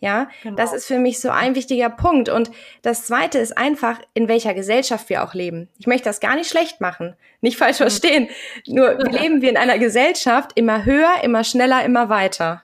Ja, 0.00 0.30
genau. 0.42 0.56
das 0.56 0.72
ist 0.72 0.86
für 0.86 0.98
mich 0.98 1.20
so 1.20 1.28
ein 1.28 1.54
wichtiger 1.54 1.90
Punkt. 1.90 2.30
Und 2.30 2.50
das 2.80 3.04
zweite 3.04 3.38
ist 3.38 3.56
einfach, 3.56 4.00
in 4.14 4.28
welcher 4.28 4.54
Gesellschaft 4.54 5.10
wir 5.10 5.22
auch 5.22 5.34
leben. 5.34 5.68
Ich 5.78 5.86
möchte 5.86 6.04
das 6.04 6.20
gar 6.20 6.36
nicht 6.36 6.48
schlecht 6.48 6.80
machen. 6.80 7.14
Nicht 7.42 7.58
falsch 7.58 7.78
mhm. 7.78 7.84
verstehen. 7.84 8.28
Nur 8.66 8.94
leben 9.10 9.42
wir 9.42 9.50
in 9.50 9.58
einer 9.58 9.78
Gesellschaft 9.78 10.52
immer 10.54 10.86
höher, 10.86 11.22
immer 11.22 11.44
schneller, 11.44 11.84
immer 11.84 12.08
weiter. 12.08 12.62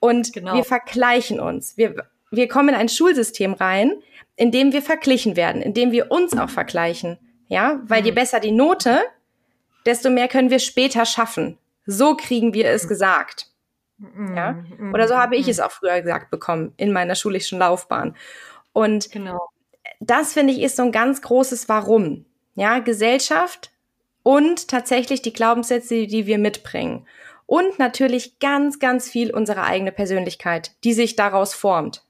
Und 0.00 0.34
genau. 0.34 0.54
wir 0.54 0.64
vergleichen 0.64 1.40
uns. 1.40 1.78
Wir, 1.78 1.94
wir 2.30 2.46
kommen 2.46 2.70
in 2.70 2.74
ein 2.74 2.90
Schulsystem 2.90 3.54
rein, 3.54 3.92
in 4.36 4.50
dem 4.50 4.72
wir 4.72 4.82
verglichen 4.82 5.36
werden, 5.36 5.62
in 5.62 5.72
dem 5.72 5.92
wir 5.92 6.10
uns 6.10 6.36
auch 6.36 6.50
vergleichen. 6.50 7.18
Ja, 7.48 7.80
weil 7.84 8.00
mhm. 8.00 8.06
je 8.06 8.12
besser 8.12 8.40
die 8.40 8.52
Note, 8.52 9.00
desto 9.86 10.10
mehr 10.10 10.28
können 10.28 10.50
wir 10.50 10.58
später 10.58 11.06
schaffen. 11.06 11.56
So 11.86 12.16
kriegen 12.16 12.52
wir 12.52 12.68
es 12.68 12.84
mhm. 12.84 12.88
gesagt. 12.88 13.46
Ja? 13.98 14.52
Mhm, 14.52 14.92
Oder 14.92 15.08
so 15.08 15.16
habe 15.16 15.36
ich 15.36 15.46
mhm. 15.46 15.50
es 15.50 15.60
auch 15.60 15.70
früher 15.70 16.00
gesagt 16.02 16.30
bekommen 16.30 16.72
in 16.76 16.92
meiner 16.92 17.14
schulischen 17.14 17.58
Laufbahn. 17.58 18.16
Und 18.72 19.10
genau. 19.10 19.48
das 20.00 20.32
finde 20.32 20.52
ich 20.52 20.60
ist 20.60 20.76
so 20.76 20.82
ein 20.82 20.92
ganz 20.92 21.22
großes 21.22 21.68
Warum. 21.68 22.24
Ja, 22.54 22.78
Gesellschaft 22.78 23.72
und 24.22 24.68
tatsächlich 24.68 25.22
die 25.22 25.32
Glaubenssätze, 25.32 26.06
die 26.06 26.26
wir 26.26 26.38
mitbringen. 26.38 27.06
Und 27.46 27.78
natürlich 27.78 28.38
ganz, 28.38 28.78
ganz 28.78 29.08
viel 29.08 29.32
unsere 29.32 29.62
eigene 29.62 29.92
Persönlichkeit, 29.92 30.72
die 30.82 30.94
sich 30.94 31.14
daraus 31.14 31.52
formt. 31.52 32.03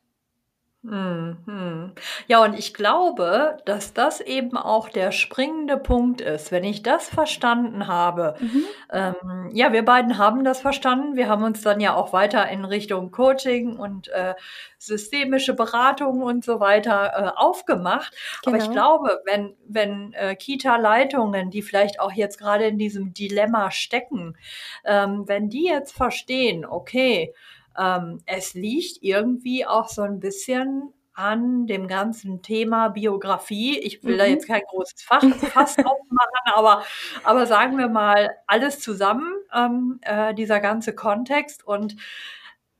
Mhm. 0.87 1.93
Ja, 2.26 2.45
und 2.45 2.59
ich 2.59 2.75
glaube, 2.75 3.57
dass 3.64 3.95
das 3.95 4.21
eben 4.21 4.59
auch 4.59 4.91
der 4.91 5.12
springende 5.12 5.79
Punkt 5.79 6.21
ist. 6.21 6.53
Wenn 6.53 6.62
ich 6.62 6.83
das 6.83 7.09
verstanden 7.09 7.87
habe, 7.87 8.35
mhm. 8.38 8.64
ähm, 8.93 9.50
ja, 9.55 9.73
wir 9.73 9.83
beiden 9.83 10.19
haben 10.19 10.45
das 10.45 10.61
verstanden. 10.61 11.17
Wir 11.17 11.31
haben 11.31 11.43
uns 11.43 11.62
dann 11.62 11.81
ja 11.81 11.95
auch 11.95 12.12
weiter 12.12 12.47
in 12.50 12.67
Richtung 12.67 13.11
Coaching 13.12 13.79
und 13.79 14.09
äh, 14.09 14.35
systemische 14.76 15.55
Beratung 15.55 16.23
und 16.23 16.45
so 16.45 16.61
weiter 16.61 17.12
äh, 17.17 17.41
aufgemacht. 17.41 18.12
Genau. 18.43 18.55
Aber 18.55 18.62
ich 18.62 18.71
genau. 18.71 18.99
glaube, 18.99 19.23
wenn, 19.25 19.57
wenn 19.67 20.12
äh, 20.12 20.37
Kita-Leitungen, 20.37 21.50
die 21.50 21.62
vielleicht 21.62 21.99
auch 21.99 22.12
jetzt 22.12 22.38
gerade 22.38 22.67
in 22.67 22.76
diesem 22.76 23.14
Dilemma 23.14 23.71
stecken, 23.71 24.37
ähm, 24.85 25.26
wenn 25.26 25.49
die 25.49 25.64
jetzt 25.64 25.97
verstehen, 25.97 26.67
okay, 26.67 27.33
ähm, 27.78 28.21
es 28.26 28.54
liegt 28.54 29.02
irgendwie 29.02 29.66
auch 29.66 29.88
so 29.88 30.02
ein 30.02 30.21
bisschen 30.21 30.93
an 31.14 31.66
dem 31.69 31.87
ganzen 31.87 32.43
Thema 32.43 32.88
Biografie. 32.88 33.78
Ich 33.78 34.02
will 34.02 34.14
mhm. 34.14 34.19
da 34.19 34.25
jetzt 34.26 34.49
kein 34.49 34.62
großes 34.69 35.02
Fach, 35.02 35.23
Fass 35.23 35.78
aufmachen, 35.78 36.52
aber, 36.54 36.85
aber 37.23 37.47
sagen 37.47 37.78
wir 37.78 37.88
mal 37.88 38.31
alles 38.47 38.81
zusammen, 38.81 39.33
ähm, 39.54 40.00
äh, 40.02 40.35
dieser 40.35 40.61
ganze 40.61 40.95
Kontext. 40.95 41.64
Und 41.64 41.97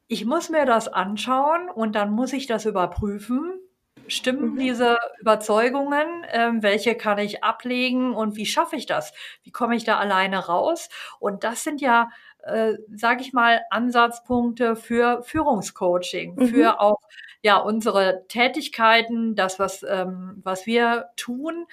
ich 0.09 0.25
muss 0.25 0.51
mir 0.51 0.67
das 0.67 0.89
anschauen 0.89 1.71
und 1.71 1.95
dann 1.95 2.11
muss 2.11 2.33
ich 2.33 2.47
das 2.47 2.67
überprüfen. 2.67 3.61
Stimmen 4.09 4.55
mhm. 4.55 4.59
diese 4.59 4.99
Überzeugungen? 5.21 6.27
Ähm, 6.31 6.63
welche 6.63 6.97
kann 6.97 7.19
ich 7.19 7.45
ablegen 7.45 8.15
und 8.15 8.37
wie 8.37 8.47
schaffe 8.47 8.77
ich 8.77 8.87
das? 8.87 9.13
Wie 9.45 9.53
komme 9.53 9.77
ich 9.77 9.85
da 9.85 9.99
alleine 9.99 10.47
raus? 10.47 10.89
Und 11.21 11.45
das 11.45 11.63
sind 11.63 11.81
ja 11.81 12.11
äh, 12.47 12.75
sage 12.95 13.23
ich 13.23 13.33
mal, 13.33 13.61
Ansatzpunkte 13.71 14.77
für 14.77 15.23
Führungscoaching, 15.23 16.37
mhm. 16.37 16.47
für 16.49 16.81
auch 16.81 17.01
ja 17.45 17.59
unsere 17.59 18.25
Tätigkeiten, 18.27 19.35
das 19.35 19.59
was 19.59 19.85
ähm, 19.87 20.41
was 20.43 20.65
wir 20.65 21.11
tun. 21.15 21.67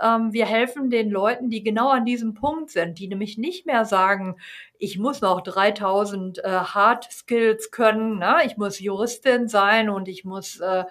Ähm, 0.00 0.32
wir 0.32 0.46
helfen 0.46 0.88
den 0.88 1.10
Leuten, 1.10 1.50
die 1.50 1.62
genau 1.62 1.90
an 1.90 2.06
diesem 2.06 2.32
Punkt 2.32 2.70
sind, 2.70 2.98
die 2.98 3.08
nämlich 3.08 3.36
nicht 3.36 3.66
mehr 3.66 3.84
sagen, 3.84 4.36
ich 4.78 4.98
muss 4.98 5.20
noch 5.20 5.42
3000 5.42 6.38
äh, 6.38 6.48
Hard 6.48 7.12
Skills 7.12 7.70
können, 7.70 8.18
ne? 8.18 8.38
ich 8.46 8.56
muss 8.56 8.80
Juristin 8.80 9.48
sein 9.48 9.90
und 9.90 10.08
ich 10.08 10.24
muss 10.24 10.60
äh, 10.60 10.84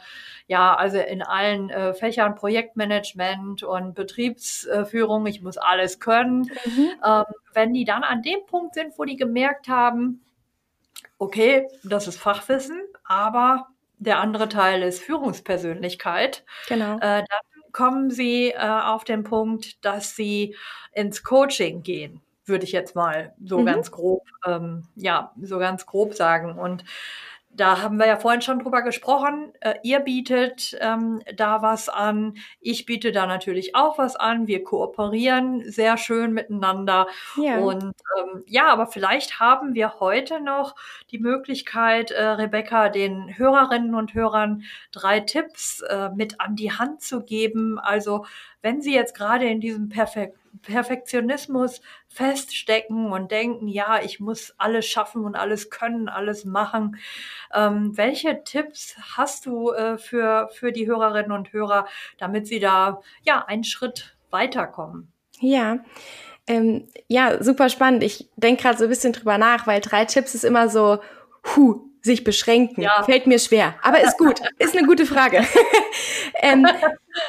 ja 0.45 0.75
also 0.75 0.99
in 0.99 1.23
allen 1.23 1.71
äh, 1.71 1.95
Fächern 1.95 2.35
Projektmanagement 2.35 3.63
und 3.63 3.95
Betriebsführung, 3.95 5.25
ich 5.25 5.41
muss 5.41 5.57
alles 5.57 5.99
können. 5.99 6.41
Mhm. 6.63 6.89
Ähm, 7.03 7.25
wenn 7.53 7.73
die 7.73 7.85
dann 7.85 8.03
an 8.03 8.21
dem 8.21 8.45
Punkt 8.45 8.75
sind, 8.75 8.99
wo 8.99 9.03
die 9.03 9.15
gemerkt 9.15 9.67
haben, 9.67 10.21
okay, 11.17 11.67
das 11.83 12.07
ist 12.07 12.19
Fachwissen, 12.19 12.79
aber 13.03 13.67
der 13.97 14.19
andere 14.19 14.49
Teil 14.49 14.83
ist 14.83 15.01
Führungspersönlichkeit. 15.01 16.43
Genau. 16.67 16.97
Äh, 16.97 17.23
dann 17.23 17.71
kommen 17.71 18.09
sie 18.09 18.49
äh, 18.49 18.57
auf 18.57 19.03
den 19.03 19.23
Punkt, 19.23 19.83
dass 19.85 20.15
sie 20.15 20.55
ins 20.93 21.23
Coaching 21.23 21.83
gehen, 21.83 22.21
würde 22.45 22.63
ich 22.63 22.71
jetzt 22.71 22.95
mal 22.95 23.33
so 23.43 23.59
mhm. 23.59 23.65
ganz 23.65 23.91
grob, 23.91 24.23
ähm, 24.45 24.87
ja, 24.95 25.33
so 25.41 25.59
ganz 25.59 25.85
grob 25.85 26.13
sagen. 26.13 26.57
Und 26.57 26.83
da 27.57 27.81
haben 27.81 27.97
wir 27.97 28.05
ja 28.05 28.17
vorhin 28.17 28.41
schon 28.41 28.59
drüber 28.59 28.83
gesprochen. 28.83 29.51
Äh, 29.61 29.75
ihr 29.81 29.99
bietet 29.99 30.77
ähm, 30.79 31.21
da 31.35 31.61
was 31.61 31.89
an. 31.89 32.35
Ich 32.59 32.85
biete 32.85 33.11
da 33.11 33.25
natürlich 33.25 33.75
auch 33.75 33.97
was 33.97 34.15
an. 34.15 34.47
Wir 34.47 34.63
kooperieren 34.63 35.69
sehr 35.69 35.97
schön 35.97 36.33
miteinander. 36.33 37.07
Ja. 37.35 37.57
Und 37.57 37.83
ähm, 38.19 38.43
ja, 38.45 38.67
aber 38.67 38.85
vielleicht 38.85 39.39
haben 39.39 39.73
wir 39.73 39.99
heute 39.99 40.39
noch 40.39 40.75
die 41.11 41.17
Möglichkeit, 41.19 42.11
äh, 42.11 42.23
Rebecca, 42.23 42.89
den 42.89 43.37
Hörerinnen 43.37 43.95
und 43.95 44.13
Hörern 44.13 44.63
drei 44.91 45.19
Tipps 45.19 45.81
äh, 45.81 46.09
mit 46.15 46.39
an 46.39 46.55
die 46.55 46.71
Hand 46.71 47.01
zu 47.01 47.23
geben. 47.23 47.79
Also 47.79 48.25
wenn 48.67 48.81
Sie 48.81 48.93
jetzt 48.93 49.15
gerade 49.15 49.47
in 49.47 49.61
diesem 49.61 49.87
Perfekt 49.87 50.37
Perfektionismus 50.61 51.81
feststecken 52.09 53.13
und 53.13 53.31
denken, 53.31 53.69
ja, 53.69 54.01
ich 54.03 54.19
muss 54.19 54.53
alles 54.57 54.85
schaffen 54.87 55.23
und 55.23 55.35
alles 55.35 55.69
können, 55.69 56.09
alles 56.09 56.43
machen. 56.43 56.97
Ähm, 57.53 57.95
welche 57.95 58.43
Tipps 58.43 58.95
hast 59.15 59.45
du 59.45 59.71
äh, 59.71 59.97
für, 59.97 60.49
für 60.51 60.73
die 60.73 60.87
Hörerinnen 60.87 61.31
und 61.31 61.53
Hörer, 61.53 61.87
damit 62.17 62.47
sie 62.47 62.59
da 62.59 63.01
ja 63.21 63.45
einen 63.45 63.63
Schritt 63.63 64.17
weiterkommen? 64.31 65.13
Ja. 65.39 65.77
Ähm, 66.47 66.87
ja, 67.07 67.41
super 67.41 67.69
spannend. 67.69 68.03
Ich 68.03 68.27
denke 68.35 68.63
gerade 68.63 68.79
so 68.79 68.85
ein 68.85 68.89
bisschen 68.89 69.13
drüber 69.13 69.37
nach, 69.37 69.67
weil 69.67 69.79
drei 69.79 70.03
Tipps 70.03 70.35
ist 70.35 70.43
immer 70.43 70.67
so, 70.67 70.97
hu, 71.55 71.86
sich 72.01 72.23
beschränken. 72.23 72.81
Ja. 72.81 73.03
Fällt 73.03 73.27
mir 73.27 73.39
schwer. 73.39 73.75
Aber 73.81 74.01
ist 74.01 74.17
gut. 74.17 74.41
ist 74.59 74.75
eine 74.75 74.87
gute 74.87 75.05
Frage. 75.05 75.45
ähm, 76.41 76.65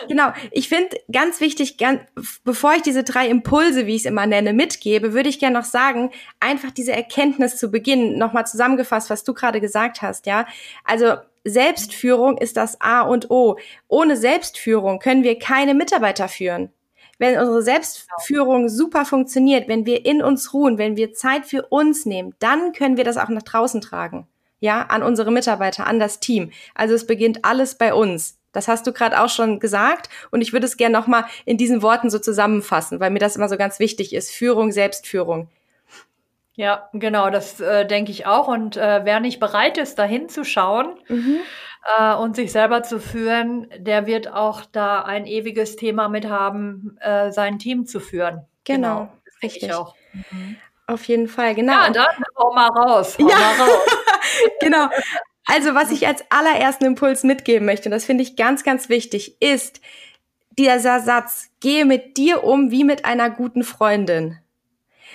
genau. 0.08 0.32
Ich 0.50 0.68
finde 0.68 0.96
ganz 1.10 1.40
wichtig, 1.40 1.78
ganz, 1.78 2.00
bevor 2.44 2.74
ich 2.74 2.82
diese 2.82 3.04
drei 3.04 3.28
Impulse, 3.28 3.86
wie 3.86 3.94
ich 3.94 4.02
es 4.02 4.06
immer 4.06 4.26
nenne, 4.26 4.52
mitgebe, 4.52 5.12
würde 5.12 5.28
ich 5.28 5.38
gerne 5.38 5.58
noch 5.58 5.64
sagen, 5.64 6.10
einfach 6.40 6.70
diese 6.70 6.92
Erkenntnis 6.92 7.56
zu 7.56 7.70
Beginn 7.70 8.18
nochmal 8.18 8.46
zusammengefasst, 8.46 9.10
was 9.10 9.24
du 9.24 9.34
gerade 9.34 9.60
gesagt 9.60 10.02
hast, 10.02 10.26
ja. 10.26 10.46
Also, 10.84 11.16
Selbstführung 11.44 12.36
ist 12.36 12.56
das 12.56 12.80
A 12.80 13.02
und 13.02 13.30
O. 13.30 13.58
Ohne 13.86 14.16
Selbstführung 14.16 14.98
können 14.98 15.22
wir 15.22 15.38
keine 15.38 15.72
Mitarbeiter 15.72 16.28
führen. 16.28 16.70
Wenn 17.18 17.38
unsere 17.38 17.62
Selbstführung 17.62 18.68
super 18.68 19.04
funktioniert, 19.04 19.66
wenn 19.66 19.86
wir 19.86 20.06
in 20.06 20.22
uns 20.22 20.52
ruhen, 20.54 20.78
wenn 20.78 20.96
wir 20.96 21.14
Zeit 21.14 21.46
für 21.46 21.62
uns 21.62 22.06
nehmen, 22.06 22.34
dann 22.38 22.72
können 22.72 22.96
wir 22.96 23.04
das 23.04 23.16
auch 23.16 23.28
nach 23.28 23.42
draußen 23.42 23.80
tragen. 23.80 24.28
Ja, 24.60 24.82
an 24.82 25.02
unsere 25.02 25.30
Mitarbeiter, 25.30 25.86
an 25.86 26.00
das 26.00 26.20
Team. 26.20 26.50
Also 26.74 26.94
es 26.94 27.06
beginnt 27.06 27.44
alles 27.44 27.76
bei 27.76 27.94
uns. 27.94 28.38
Das 28.52 28.66
hast 28.66 28.86
du 28.86 28.92
gerade 28.92 29.20
auch 29.20 29.28
schon 29.28 29.60
gesagt 29.60 30.08
und 30.30 30.40
ich 30.40 30.52
würde 30.52 30.66
es 30.66 30.76
gerne 30.76 30.98
nochmal 30.98 31.24
in 31.44 31.58
diesen 31.58 31.82
Worten 31.82 32.10
so 32.10 32.18
zusammenfassen, 32.18 32.98
weil 32.98 33.10
mir 33.10 33.18
das 33.18 33.36
immer 33.36 33.48
so 33.48 33.56
ganz 33.56 33.78
wichtig 33.78 34.14
ist. 34.14 34.30
Führung, 34.30 34.72
Selbstführung. 34.72 35.48
Ja, 36.54 36.88
genau, 36.92 37.30
das 37.30 37.60
äh, 37.60 37.86
denke 37.86 38.10
ich 38.10 38.26
auch. 38.26 38.48
Und 38.48 38.76
äh, 38.76 39.04
wer 39.04 39.20
nicht 39.20 39.38
bereit 39.38 39.78
ist, 39.78 39.96
dahin 39.96 40.28
zu 40.28 40.44
schauen 40.44 40.98
mhm. 41.08 41.38
äh, 41.96 42.14
und 42.14 42.34
sich 42.34 42.50
selber 42.50 42.82
zu 42.82 42.98
führen, 42.98 43.68
der 43.78 44.06
wird 44.08 44.32
auch 44.32 44.64
da 44.64 45.02
ein 45.02 45.26
ewiges 45.26 45.76
Thema 45.76 46.08
mit 46.08 46.28
haben, 46.28 46.98
äh, 47.00 47.30
sein 47.30 47.60
Team 47.60 47.86
zu 47.86 48.00
führen. 48.00 48.44
Genau, 48.64 48.88
genau. 48.88 49.12
das 49.24 49.42
richtig. 49.42 49.68
Ich 49.68 49.72
auch. 49.72 49.94
Mhm. 50.32 50.56
Auf 50.88 51.04
jeden 51.04 51.28
Fall, 51.28 51.54
genau. 51.54 51.74
Ja, 51.74 51.90
dann 51.90 52.06
hau 52.36 52.54
mal 52.54 52.68
raus. 52.68 53.18
Hau 53.18 53.28
ja. 53.28 53.36
mal 53.36 53.60
raus. 53.60 53.86
genau. 54.60 54.88
Also, 55.44 55.74
was 55.74 55.90
ich 55.90 56.06
als 56.06 56.24
allerersten 56.30 56.86
Impuls 56.86 57.24
mitgeben 57.24 57.66
möchte, 57.66 57.88
und 57.88 57.92
das 57.92 58.06
finde 58.06 58.22
ich 58.22 58.36
ganz, 58.36 58.64
ganz 58.64 58.88
wichtig, 58.88 59.36
ist 59.40 59.82
dieser 60.58 61.00
Satz, 61.00 61.50
gehe 61.60 61.84
mit 61.84 62.16
dir 62.16 62.42
um 62.42 62.70
wie 62.70 62.84
mit 62.84 63.04
einer 63.04 63.28
guten 63.28 63.64
Freundin. 63.64 64.38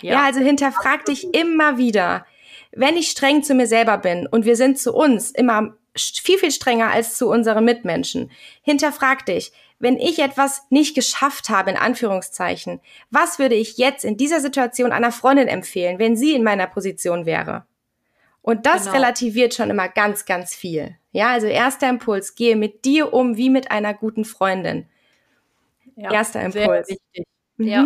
Ja, 0.01 0.13
ja 0.13 0.23
also 0.23 0.41
hinterfrag 0.41 1.05
dich 1.05 1.33
immer 1.33 1.79
wieder. 1.79 2.27
Wenn 2.71 2.95
ich 2.95 3.09
streng 3.09 3.41
zu 3.41 3.55
mir 3.55 3.67
selber 3.67 3.97
bin 3.97 4.27
und 4.27 4.45
wir 4.45 4.55
sind 4.55 4.77
zu 4.77 4.93
uns 4.93 5.31
immer 5.31 5.75
viel, 5.95 6.37
viel 6.37 6.51
strenger 6.51 6.91
als 6.91 7.17
zu 7.17 7.29
unseren 7.29 7.65
Mitmenschen, 7.65 8.31
hinterfrag 8.61 9.25
dich, 9.25 9.51
wenn 9.83 9.97
ich 9.97 10.19
etwas 10.19 10.65
nicht 10.69 10.95
geschafft 10.95 11.49
habe, 11.49 11.69
in 11.69 11.77
Anführungszeichen, 11.77 12.79
was 13.11 13.37
würde 13.37 13.55
ich 13.55 13.77
jetzt 13.77 14.05
in 14.05 14.15
dieser 14.15 14.39
Situation 14.39 14.93
einer 14.93 15.11
Freundin 15.11 15.49
empfehlen, 15.49 15.99
wenn 15.99 16.15
sie 16.15 16.33
in 16.33 16.43
meiner 16.43 16.67
Position 16.67 17.25
wäre? 17.25 17.65
Und 18.41 18.65
das 18.65 18.83
genau. 18.83 18.95
relativiert 18.95 19.53
schon 19.53 19.69
immer 19.69 19.89
ganz, 19.89 20.25
ganz 20.25 20.55
viel. 20.55 20.95
Ja, 21.11 21.31
also 21.31 21.47
erster 21.47 21.89
Impuls, 21.89 22.35
gehe 22.35 22.55
mit 22.55 22.85
dir 22.85 23.13
um 23.13 23.35
wie 23.35 23.49
mit 23.49 23.71
einer 23.71 23.93
guten 23.93 24.23
Freundin. 24.23 24.87
Ja, 25.97 26.11
erster 26.11 26.41
Impuls. 26.41 26.87
Sehr 26.87 26.97
wichtig. 26.97 27.25
Mhm. 27.57 27.67
Ja 27.67 27.85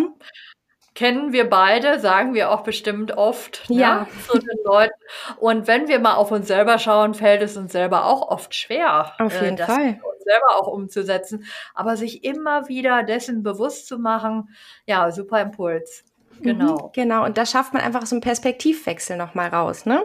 kennen 0.98 1.32
wir 1.32 1.48
beide, 1.48 2.00
sagen 2.00 2.34
wir 2.34 2.50
auch 2.50 2.62
bestimmt 2.62 3.16
oft 3.16 3.70
ne, 3.70 3.80
ja. 3.80 4.08
zu 4.28 4.40
den 4.40 4.58
Leuten. 4.66 4.96
Und 5.40 5.68
wenn 5.68 5.88
wir 5.88 6.00
mal 6.00 6.16
auf 6.16 6.32
uns 6.32 6.48
selber 6.48 6.80
schauen, 6.80 7.14
fällt 7.14 7.44
es 7.44 7.56
uns 7.56 7.72
selber 7.72 8.06
auch 8.06 8.28
oft 8.30 8.56
schwer, 8.56 9.14
auf 9.20 9.40
äh, 9.40 9.46
jeden 9.46 9.54
äh, 9.54 9.58
das 9.58 9.68
Fall. 9.68 9.90
uns 9.90 10.24
selber 10.24 10.56
auch 10.56 10.66
umzusetzen. 10.66 11.46
Aber 11.76 11.98
sich 11.98 12.24
immer 12.24 12.68
wieder 12.68 13.04
dessen 13.04 13.44
bewusst 13.44 13.86
zu 13.86 14.00
machen, 14.00 14.50
ja, 14.88 15.12
super 15.12 15.40
Impuls. 15.40 16.04
Mhm, 16.40 16.44
genau. 16.44 16.86
Mhm, 16.86 16.90
genau. 16.94 17.26
Und 17.26 17.38
da 17.38 17.46
schafft 17.46 17.76
man 17.76 17.84
einfach 17.84 18.08
so 18.08 18.16
einen 18.16 18.22
Perspektivwechsel 18.22 19.18
nochmal 19.18 19.50
raus, 19.50 19.86
ne? 19.86 20.04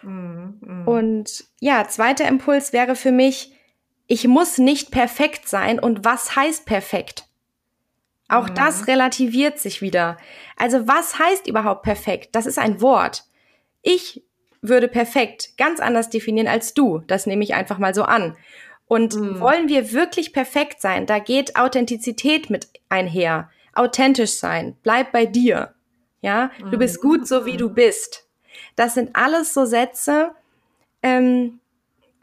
Mhm, 0.00 0.58
mh. 0.62 0.90
Und 0.90 1.44
ja, 1.60 1.86
zweiter 1.86 2.26
Impuls 2.26 2.72
wäre 2.72 2.96
für 2.96 3.12
mich, 3.12 3.54
ich 4.06 4.26
muss 4.26 4.56
nicht 4.56 4.90
perfekt 4.90 5.50
sein. 5.50 5.78
Und 5.78 6.02
was 6.02 6.34
heißt 6.34 6.64
perfekt? 6.64 7.26
Auch 8.32 8.48
mhm. 8.48 8.54
das 8.54 8.86
relativiert 8.86 9.58
sich 9.58 9.82
wieder. 9.82 10.16
Also 10.56 10.88
was 10.88 11.18
heißt 11.18 11.46
überhaupt 11.46 11.82
perfekt? 11.82 12.34
Das 12.34 12.46
ist 12.46 12.58
ein 12.58 12.80
Wort. 12.80 13.24
Ich 13.82 14.24
würde 14.62 14.88
perfekt 14.88 15.58
ganz 15.58 15.80
anders 15.80 16.08
definieren 16.08 16.48
als 16.48 16.72
du. 16.72 17.02
Das 17.06 17.26
nehme 17.26 17.44
ich 17.44 17.54
einfach 17.54 17.78
mal 17.78 17.94
so 17.94 18.04
an. 18.04 18.36
Und 18.86 19.14
mhm. 19.16 19.38
wollen 19.38 19.68
wir 19.68 19.92
wirklich 19.92 20.32
perfekt 20.32 20.80
sein? 20.80 21.04
Da 21.04 21.18
geht 21.18 21.56
Authentizität 21.56 22.48
mit 22.48 22.68
einher. 22.88 23.50
Authentisch 23.74 24.32
sein. 24.32 24.76
Bleib 24.82 25.12
bei 25.12 25.26
dir. 25.26 25.74
Ja, 26.22 26.52
mhm. 26.58 26.70
du 26.70 26.78
bist 26.78 27.02
mhm. 27.02 27.08
gut 27.08 27.28
so 27.28 27.44
wie 27.44 27.58
du 27.58 27.68
bist. 27.68 28.26
Das 28.76 28.94
sind 28.94 29.14
alles 29.14 29.52
so 29.52 29.66
Sätze, 29.66 30.30
ähm, 31.02 31.58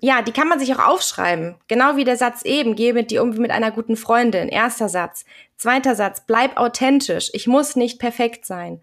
ja, 0.01 0.21
die 0.21 0.31
kann 0.31 0.47
man 0.47 0.59
sich 0.59 0.73
auch 0.75 0.85
aufschreiben. 0.85 1.55
Genau 1.67 1.95
wie 1.95 2.03
der 2.03 2.17
Satz 2.17 2.43
eben, 2.43 2.75
gehe 2.75 2.93
mit 2.93 3.11
dir 3.11 3.21
um 3.21 3.35
wie 3.35 3.39
mit 3.39 3.51
einer 3.51 3.71
guten 3.71 3.95
Freundin. 3.95 4.49
Erster 4.49 4.89
Satz. 4.89 5.25
Zweiter 5.57 5.95
Satz, 5.95 6.23
bleib 6.25 6.57
authentisch. 6.57 7.29
Ich 7.33 7.47
muss 7.47 7.75
nicht 7.75 7.99
perfekt 7.99 8.45
sein. 8.45 8.81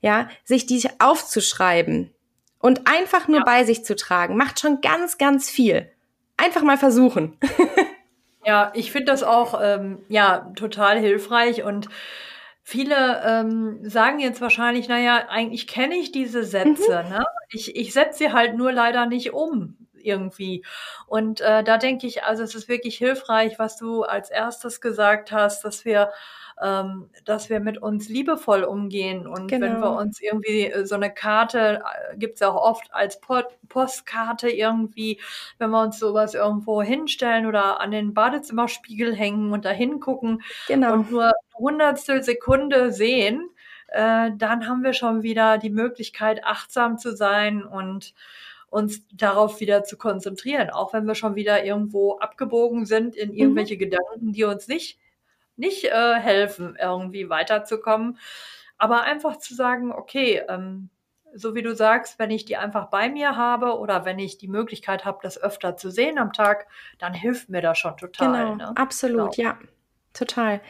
Ja, 0.00 0.28
sich 0.44 0.66
die 0.66 0.88
aufzuschreiben 0.98 2.14
und 2.60 2.86
einfach 2.86 3.28
nur 3.28 3.38
ja. 3.38 3.44
bei 3.44 3.64
sich 3.64 3.84
zu 3.84 3.96
tragen, 3.96 4.36
macht 4.36 4.60
schon 4.60 4.80
ganz, 4.80 5.18
ganz 5.18 5.50
viel. 5.50 5.90
Einfach 6.36 6.62
mal 6.62 6.78
versuchen. 6.78 7.36
ja, 8.44 8.70
ich 8.74 8.92
finde 8.92 9.06
das 9.06 9.24
auch, 9.24 9.60
ähm, 9.60 9.98
ja, 10.08 10.52
total 10.56 10.98
hilfreich 10.98 11.62
und 11.62 11.88
Viele 12.70 13.22
ähm, 13.24 13.78
sagen 13.88 14.20
jetzt 14.20 14.42
wahrscheinlich, 14.42 14.88
naja, 14.88 15.24
eigentlich 15.30 15.66
kenne 15.66 15.96
ich 15.96 16.12
diese 16.12 16.44
Sätze, 16.44 17.02
mhm. 17.02 17.08
ne? 17.08 17.24
Ich, 17.48 17.74
ich 17.74 17.94
setze 17.94 18.18
sie 18.18 18.32
halt 18.34 18.58
nur 18.58 18.72
leider 18.72 19.06
nicht 19.06 19.32
um 19.32 19.87
irgendwie. 20.04 20.64
Und 21.06 21.40
äh, 21.40 21.62
da 21.64 21.78
denke 21.78 22.06
ich, 22.06 22.24
also 22.24 22.42
es 22.42 22.54
ist 22.54 22.68
wirklich 22.68 22.96
hilfreich, 22.96 23.58
was 23.58 23.76
du 23.76 24.02
als 24.02 24.30
erstes 24.30 24.80
gesagt 24.80 25.32
hast, 25.32 25.64
dass 25.64 25.84
wir 25.84 26.10
ähm, 26.60 27.08
dass 27.24 27.50
wir 27.50 27.60
mit 27.60 27.78
uns 27.78 28.08
liebevoll 28.08 28.64
umgehen. 28.64 29.26
Und 29.26 29.48
genau. 29.48 29.66
wenn 29.66 29.74
wir 29.74 29.88
genau. 29.88 30.00
uns 30.00 30.20
irgendwie 30.20 30.66
äh, 30.66 30.86
so 30.86 30.94
eine 30.94 31.12
Karte, 31.12 31.82
äh, 32.12 32.16
gibt's 32.16 32.40
ja 32.40 32.50
auch 32.50 32.62
oft 32.62 32.92
als 32.92 33.20
Postkarte 33.68 34.50
irgendwie, 34.50 35.20
wenn 35.58 35.70
wir 35.70 35.82
uns 35.82 35.98
sowas 35.98 36.34
irgendwo 36.34 36.82
hinstellen 36.82 37.46
oder 37.46 37.80
an 37.80 37.90
den 37.90 38.14
Badezimmerspiegel 38.14 39.14
hängen 39.14 39.52
und 39.52 39.64
da 39.64 39.70
hingucken 39.70 40.42
genau. 40.66 40.94
und 40.94 41.10
nur 41.10 41.32
hundertstel 41.54 42.22
Sekunde 42.22 42.92
sehen, 42.92 43.50
äh, 43.88 44.30
dann 44.36 44.66
haben 44.66 44.82
wir 44.82 44.92
schon 44.92 45.22
wieder 45.22 45.58
die 45.58 45.70
Möglichkeit, 45.70 46.44
achtsam 46.44 46.98
zu 46.98 47.14
sein 47.14 47.64
und 47.64 48.14
uns 48.70 49.06
darauf 49.08 49.60
wieder 49.60 49.84
zu 49.84 49.96
konzentrieren, 49.96 50.70
auch 50.70 50.92
wenn 50.92 51.06
wir 51.06 51.14
schon 51.14 51.34
wieder 51.34 51.64
irgendwo 51.64 52.18
abgebogen 52.18 52.84
sind 52.86 53.16
in 53.16 53.30
mhm. 53.30 53.36
irgendwelche 53.36 53.74
mhm. 53.74 53.78
Gedanken, 53.78 54.32
die 54.32 54.44
uns 54.44 54.68
nicht, 54.68 54.98
nicht 55.56 55.84
äh, 55.84 56.14
helfen, 56.14 56.76
irgendwie 56.80 57.28
weiterzukommen. 57.30 58.18
Aber 58.76 59.02
einfach 59.02 59.38
zu 59.38 59.54
sagen, 59.54 59.90
okay, 59.90 60.42
ähm, 60.48 60.90
so 61.34 61.54
wie 61.54 61.62
du 61.62 61.74
sagst, 61.74 62.18
wenn 62.18 62.30
ich 62.30 62.44
die 62.44 62.56
einfach 62.56 62.86
bei 62.86 63.08
mir 63.08 63.36
habe 63.36 63.78
oder 63.78 64.04
wenn 64.04 64.18
ich 64.18 64.38
die 64.38 64.48
Möglichkeit 64.48 65.04
habe, 65.04 65.18
das 65.22 65.40
öfter 65.40 65.76
zu 65.76 65.90
sehen 65.90 66.18
am 66.18 66.32
Tag, 66.32 66.66
dann 66.98 67.14
hilft 67.14 67.48
mir 67.48 67.60
das 67.60 67.78
schon 67.78 67.96
total. 67.96 68.52
Genau, 68.52 68.54
ne? 68.56 68.76
absolut, 68.76 69.36
genau. 69.36 69.50
ja, 69.50 69.58
total. 70.12 70.60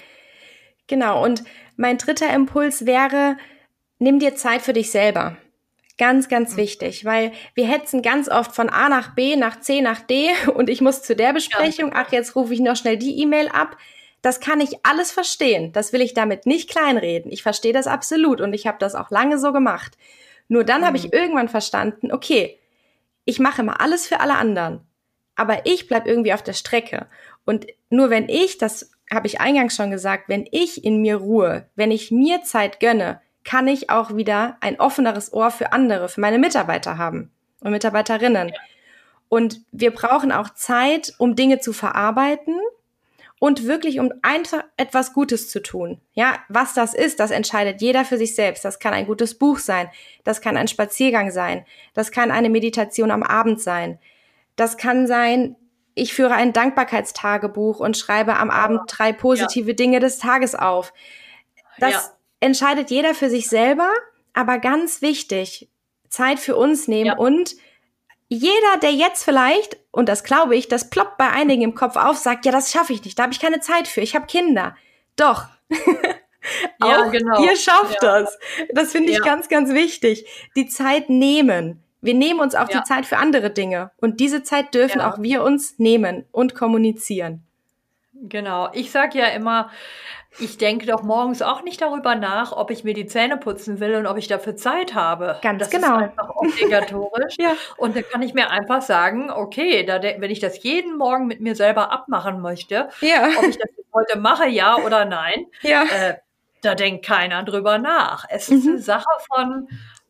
Genau, 0.87 1.23
und 1.23 1.45
mein 1.77 1.99
dritter 1.99 2.33
Impuls 2.33 2.87
wäre, 2.87 3.37
nimm 3.99 4.19
dir 4.19 4.35
Zeit 4.37 4.63
für 4.63 4.73
dich 4.73 4.91
selber. 4.91 5.37
Ganz, 5.99 6.29
ganz 6.29 6.53
mhm. 6.53 6.59
wichtig, 6.59 7.05
weil 7.05 7.33
wir 7.55 7.67
hetzen 7.67 8.03
ganz 8.03 8.29
oft 8.29 8.55
von 8.55 8.71
A 8.71 8.89
nach 8.89 9.15
B, 9.15 9.35
nach 9.35 9.61
C, 9.61 9.81
nach 9.81 10.01
D 10.01 10.31
und 10.55 10.71
ich 10.71 10.81
muss 10.81 11.03
zu 11.03 11.17
der 11.17 11.33
Besprechung, 11.33 11.93
ach, 11.95 12.13
jetzt 12.13 12.37
rufe 12.37 12.55
ich 12.55 12.61
noch 12.61 12.77
schnell 12.77 12.97
die 12.97 13.21
E-Mail 13.21 13.49
ab. 13.49 13.77
Das 14.23 14.41
kann 14.41 14.61
ich 14.61 14.85
alles 14.85 15.13
verstehen. 15.13 15.73
Das 15.73 15.93
will 15.93 16.01
ich 16.01 16.15
damit 16.15 16.47
nicht 16.47 16.71
kleinreden. 16.71 17.31
Ich 17.31 17.43
verstehe 17.43 17.73
das 17.73 17.87
absolut 17.87 18.41
und 18.41 18.53
ich 18.53 18.67
habe 18.67 18.79
das 18.79 18.95
auch 18.95 19.11
lange 19.11 19.39
so 19.39 19.53
gemacht. 19.53 19.97
Nur 20.49 20.65
dann 20.65 20.81
mhm. 20.81 20.87
habe 20.87 20.97
ich 20.97 21.05
mhm. 21.05 21.13
irgendwann 21.13 21.49
verstanden, 21.49 22.13
okay, 22.13 22.59
ich 23.25 23.39
mache 23.39 23.63
immer 23.63 23.81
alles 23.81 24.07
für 24.07 24.21
alle 24.21 24.37
anderen, 24.37 24.81
aber 25.35 25.67
ich 25.67 25.87
bleib 25.87 26.07
irgendwie 26.07 26.33
auf 26.33 26.43
der 26.43 26.55
Strecke. 26.55 27.07
Und 27.45 27.67
nur 27.91 28.09
wenn 28.09 28.29
ich, 28.29 28.59
das 28.59 28.91
habe 29.11 29.27
ich 29.27 29.41
eingangs 29.41 29.75
schon 29.77 29.91
gesagt, 29.91 30.29
wenn 30.29 30.47
ich 30.51 30.85
in 30.85 31.03
mir 31.03 31.17
ruhe, 31.17 31.69
wenn 31.75 31.91
ich 31.91 32.11
mir 32.11 32.43
Zeit 32.43 32.81
gönne, 32.81 33.21
kann 33.49 33.67
ich 33.67 33.89
auch 33.89 34.15
wieder 34.15 34.59
ein 34.61 34.79
offeneres 34.79 35.33
Ohr 35.33 35.51
für 35.51 35.73
andere, 35.73 36.11
für 36.11 36.21
meine 36.21 36.39
Mitarbeiter 36.39 36.99
haben 36.99 37.31
und 37.63 37.71
Mitarbeiterinnen. 37.71 38.53
Und 39.31 39.63
wir 39.73 39.91
brauchen 39.91 40.33
auch 40.33 40.51
Zeit, 40.51 41.15
um 41.17 41.35
Dinge 41.35 41.59
zu 41.59 41.73
verarbeiten 41.73 42.61
und 43.39 43.65
wirklich 43.65 44.01
um 44.01 44.13
einfach 44.21 44.65
etwas 44.77 45.15
Gutes 45.15 45.49
zu 45.49 45.63
tun. 45.63 45.99
Ja, 46.13 46.41
was 46.51 46.75
das 46.75 46.93
ist, 46.93 47.21
das 47.21 47.31
entscheidet 47.31 47.81
jeder 47.81 48.05
für 48.05 48.19
sich 48.19 48.35
selbst. 48.35 48.67
Das 48.67 48.81
kann 48.81 48.93
ein 48.93 49.07
gutes 49.07 49.39
Buch 49.39 49.61
sein, 49.61 49.89
das 50.25 50.43
kann 50.43 50.59
ein 50.59 50.69
Spaziergang 50.69 51.31
sein, 51.31 51.65
das 51.95 52.11
kann 52.11 52.31
eine 52.31 52.51
Meditation 52.51 53.11
am 53.11 53.23
Abend 53.23 53.63
sein. 53.63 53.99
Das 54.57 54.77
kann 54.77 55.07
sein, 55.07 55.57
ich 55.95 56.13
führe 56.13 56.35
ein 56.35 56.53
Dankbarkeitstagebuch 56.53 57.81
und 57.81 57.97
schreibe 57.97 58.37
am 58.37 58.51
Abend 58.51 58.83
drei 58.89 59.15
positive 59.15 59.71
ja. 59.71 59.75
Dinge 59.75 60.01
des 60.01 60.19
Tages 60.19 60.55
auf. 60.55 60.93
Das 61.79 61.93
ja 61.93 62.18
entscheidet 62.41 62.91
jeder 62.91 63.15
für 63.15 63.31
sich 63.31 63.49
selber, 63.49 63.91
aber 64.33 64.59
ganz 64.59 65.03
wichtig, 65.03 65.69
Zeit 66.09 66.39
für 66.39 66.57
uns 66.57 66.89
nehmen 66.89 67.07
ja. 67.07 67.17
und 67.17 67.57
jeder, 68.29 68.77
der 68.83 68.93
jetzt 68.93 69.25
vielleicht, 69.25 69.79
und 69.91 70.09
das 70.09 70.23
glaube 70.23 70.55
ich, 70.55 70.69
das 70.69 70.91
ploppt 70.91 71.17
bei 71.17 71.31
einigen 71.31 71.63
im 71.63 71.75
Kopf 71.75 71.97
auf, 71.97 72.17
sagt, 72.17 72.45
ja, 72.45 72.53
das 72.53 72.71
schaffe 72.71 72.93
ich 72.93 73.05
nicht, 73.05 73.19
da 73.19 73.25
habe 73.25 73.33
ich 73.33 73.41
keine 73.41 73.61
Zeit 73.61 73.89
für, 73.89 74.01
ich 74.03 74.15
habe 74.15 74.27
Kinder. 74.27 74.77
Doch. 75.17 75.47
ja, 76.83 77.03
Auch 77.07 77.11
genau. 77.11 77.43
Ihr 77.43 77.57
schafft 77.57 78.03
ja. 78.03 78.21
das. 78.21 78.39
Das 78.73 78.93
finde 78.93 79.11
ich 79.11 79.19
ja. 79.19 79.25
ganz, 79.25 79.49
ganz 79.49 79.73
wichtig. 79.73 80.27
Die 80.57 80.67
Zeit 80.67 81.09
nehmen. 81.11 81.83
Wir 82.01 82.15
nehmen 82.15 82.41
uns 82.41 82.55
auch 82.55 82.69
ja. 82.71 82.79
die 82.79 82.85
Zeit 82.85 83.07
für 83.07 83.17
andere 83.17 83.51
Dinge. 83.51 83.91
Und 83.97 84.21
diese 84.21 84.43
Zeit 84.43 84.75
dürfen 84.75 85.01
auch 85.01 85.21
wir 85.21 85.43
uns 85.43 85.79
nehmen 85.79 86.27
und 86.31 86.55
kommunizieren. 86.55 87.48
Genau. 88.23 88.69
Ich 88.73 88.91
sage 88.91 89.19
ja 89.19 89.27
immer, 89.27 89.71
ich 90.39 90.59
denke 90.59 90.87
doch 90.87 91.03
morgens 91.03 91.43
auch 91.43 91.63
nicht 91.63 91.81
darüber 91.81 92.15
nach, 92.15 92.53
ob 92.53 92.71
ich 92.71 92.85
mir 92.85 92.95
die 92.95 93.07
Zähne 93.07 93.37
putzen 93.37 93.81
will 93.81 93.95
und 93.97 94.07
ob 94.07 94.17
ich 94.19 94.29
dafür 94.29 94.57
Zeit 94.57 94.95
habe. 94.95 95.39
Ganz 95.43 95.61
das 95.61 95.71
genau. 95.71 95.97
ist 95.97 96.03
einfach 96.03 96.29
obligatorisch. 96.31 97.37
ja. 97.39 97.53
Und 97.77 97.97
da 97.97 98.03
kann 98.03 98.23
ich 98.23 98.35
mir 98.35 98.51
einfach 98.51 98.83
sagen, 98.83 99.31
okay, 99.31 99.85
da, 99.85 100.03
wenn 100.03 100.31
ich 100.31 100.41
das 100.41 100.63
jeden 100.63 100.97
Morgen 100.97 101.27
mit 101.27 101.41
mir 101.41 101.55
selber 101.55 101.93
abmachen 101.93 102.41
möchte, 102.41 102.89
ja. 103.01 103.29
ob 103.39 103.45
ich 103.45 103.59
das 103.59 103.69
heute 103.93 104.19
mache, 104.19 104.47
ja 104.49 104.77
oder 104.77 105.05
nein, 105.05 105.47
ja. 105.63 105.85
Äh, 105.85 106.17
da 106.63 106.75
denkt 106.75 107.05
keiner 107.05 107.45
drüber 107.45 107.79
nach. 107.79 108.25
Es 108.29 108.49
ist 108.49 108.65
mhm. 108.65 108.73
eine 108.73 108.81
Sache 108.81 109.07
von 109.33 109.69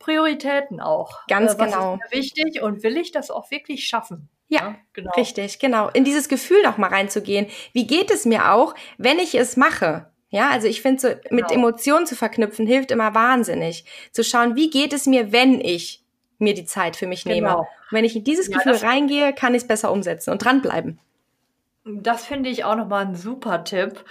Prioritäten 0.08 0.80
auch. 0.80 1.26
Ganz 1.28 1.52
äh, 1.52 1.64
genau. 1.64 1.94
Ist 1.94 2.14
mir 2.14 2.18
wichtig 2.18 2.62
und 2.62 2.82
will 2.82 2.96
ich 2.96 3.12
das 3.12 3.30
auch 3.30 3.50
wirklich 3.50 3.86
schaffen? 3.86 4.30
Ja, 4.48 4.60
ja, 4.60 4.74
genau. 4.94 5.10
Richtig, 5.16 5.58
genau. 5.58 5.90
In 5.90 6.04
dieses 6.04 6.30
Gefühl 6.30 6.62
noch 6.62 6.78
mal 6.78 6.88
reinzugehen. 6.88 7.46
Wie 7.74 7.86
geht 7.86 8.10
es 8.10 8.24
mir 8.24 8.52
auch, 8.52 8.74
wenn 8.96 9.18
ich 9.18 9.34
es 9.34 9.58
mache? 9.58 10.10
Ja, 10.30 10.48
also 10.48 10.66
ich 10.66 10.80
finde 10.80 11.00
so 11.00 11.08
mit 11.30 11.48
genau. 11.48 11.52
Emotionen 11.52 12.06
zu 12.06 12.16
verknüpfen 12.16 12.66
hilft 12.66 12.90
immer 12.90 13.14
wahnsinnig. 13.14 13.84
Zu 14.12 14.24
schauen, 14.24 14.56
wie 14.56 14.70
geht 14.70 14.94
es 14.94 15.06
mir, 15.06 15.30
wenn 15.30 15.60
ich 15.60 16.02
mir 16.38 16.54
die 16.54 16.64
Zeit 16.64 16.96
für 16.96 17.06
mich 17.06 17.26
nehme. 17.26 17.48
Genau. 17.48 17.60
Und 17.60 17.66
wenn 17.90 18.04
ich 18.06 18.16
in 18.16 18.24
dieses 18.24 18.48
ja, 18.48 18.56
Gefühl 18.56 18.76
reingehe, 18.76 19.34
kann 19.34 19.54
ich 19.54 19.62
es 19.62 19.68
besser 19.68 19.92
umsetzen 19.92 20.30
und 20.30 20.42
dranbleiben. 20.42 20.98
Das 21.84 22.24
finde 22.24 22.48
ich 22.48 22.64
auch 22.64 22.76
nochmal 22.76 23.06
ein 23.06 23.14
super 23.14 23.64
Tipp. 23.64 24.04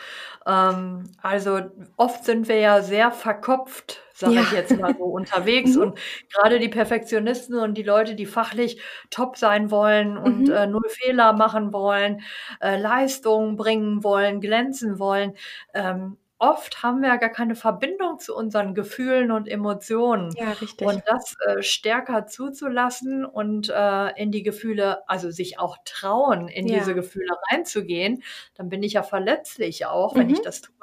Ähm, 0.47 1.11
also 1.21 1.59
oft 1.97 2.23
sind 2.23 2.47
wir 2.47 2.59
ja 2.59 2.81
sehr 2.81 3.11
verkopft, 3.11 4.01
sage 4.13 4.35
ja. 4.35 4.41
ich 4.41 4.51
jetzt 4.53 4.79
mal 4.79 4.95
so, 4.97 5.03
unterwegs. 5.03 5.75
Mhm. 5.75 5.81
Und 5.81 5.99
gerade 6.33 6.59
die 6.59 6.69
Perfektionisten 6.69 7.55
und 7.55 7.77
die 7.77 7.83
Leute, 7.83 8.15
die 8.15 8.25
fachlich 8.25 8.81
top 9.09 9.37
sein 9.37 9.69
wollen 9.71 10.17
und 10.17 10.47
mhm. 10.47 10.51
äh, 10.51 10.67
null 10.67 10.87
Fehler 10.87 11.33
machen 11.33 11.73
wollen, 11.73 12.21
äh, 12.61 12.79
Leistungen 12.79 13.57
bringen 13.57 14.03
wollen, 14.03 14.39
glänzen 14.39 14.99
wollen, 14.99 15.33
ähm, 15.73 16.17
oft 16.39 16.83
haben 16.83 17.01
wir 17.01 17.09
ja 17.09 17.15
gar 17.15 17.29
keine 17.29 17.55
Verbindung 17.55 18.19
zu 18.19 18.35
unseren 18.35 18.75
Gefühlen 18.75 19.31
und 19.31 19.47
Emotionen. 19.47 20.31
Ja, 20.35 20.51
richtig. 20.51 20.87
Und 20.87 21.01
das 21.07 21.35
äh, 21.45 21.63
stärker 21.63 22.27
zuzulassen 22.27 23.25
und 23.25 23.69
äh, 23.69 24.09
in 24.21 24.31
die 24.31 24.43
Gefühle, 24.43 25.07
also 25.09 25.31
sich 25.31 25.59
auch 25.59 25.77
trauen, 25.83 26.47
in 26.47 26.67
ja. 26.67 26.77
diese 26.77 26.93
Gefühle 26.93 27.35
reinzugehen, 27.51 28.21
dann 28.53 28.69
bin 28.69 28.83
ich 28.83 28.93
ja 28.93 29.03
verletzlich 29.03 29.87
auch, 29.87 30.15
wenn 30.15 30.27
mhm. 30.27 30.33
ich 30.33 30.41
das 30.41 30.61
tue. 30.61 30.73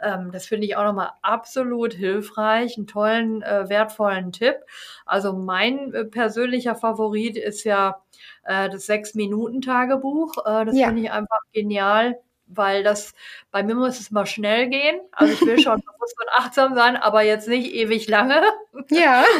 Ähm, 0.00 0.30
das 0.32 0.46
finde 0.46 0.66
ich 0.66 0.76
auch 0.76 0.84
nochmal 0.84 1.10
absolut 1.20 1.92
hilfreich, 1.92 2.78
einen 2.78 2.86
tollen, 2.86 3.42
äh, 3.42 3.68
wertvollen 3.68 4.32
Tipp. 4.32 4.56
Also 5.04 5.34
mein 5.34 5.92
äh, 5.92 6.04
persönlicher 6.04 6.74
Favorit 6.74 7.36
ist 7.36 7.64
ja 7.64 8.02
äh, 8.44 8.70
das 8.70 8.86
Sechs-Minuten-Tagebuch. 8.86 10.46
Äh, 10.46 10.64
das 10.64 10.78
ja. 10.78 10.86
finde 10.86 11.02
ich 11.02 11.10
einfach 11.10 11.40
genial 11.52 12.18
weil 12.48 12.82
das 12.82 13.14
bei 13.50 13.62
mir 13.62 13.74
muss 13.74 14.00
es 14.00 14.10
mal 14.10 14.26
schnell 14.26 14.68
gehen. 14.68 15.00
Also 15.12 15.32
ich 15.32 15.40
will 15.42 15.58
schon 15.58 15.80
bewusst 15.80 16.16
und 16.20 16.28
achtsam 16.36 16.74
sein, 16.74 16.96
aber 16.96 17.22
jetzt 17.22 17.48
nicht 17.48 17.72
ewig 17.72 18.08
lange. 18.08 18.42
Ja. 18.90 19.24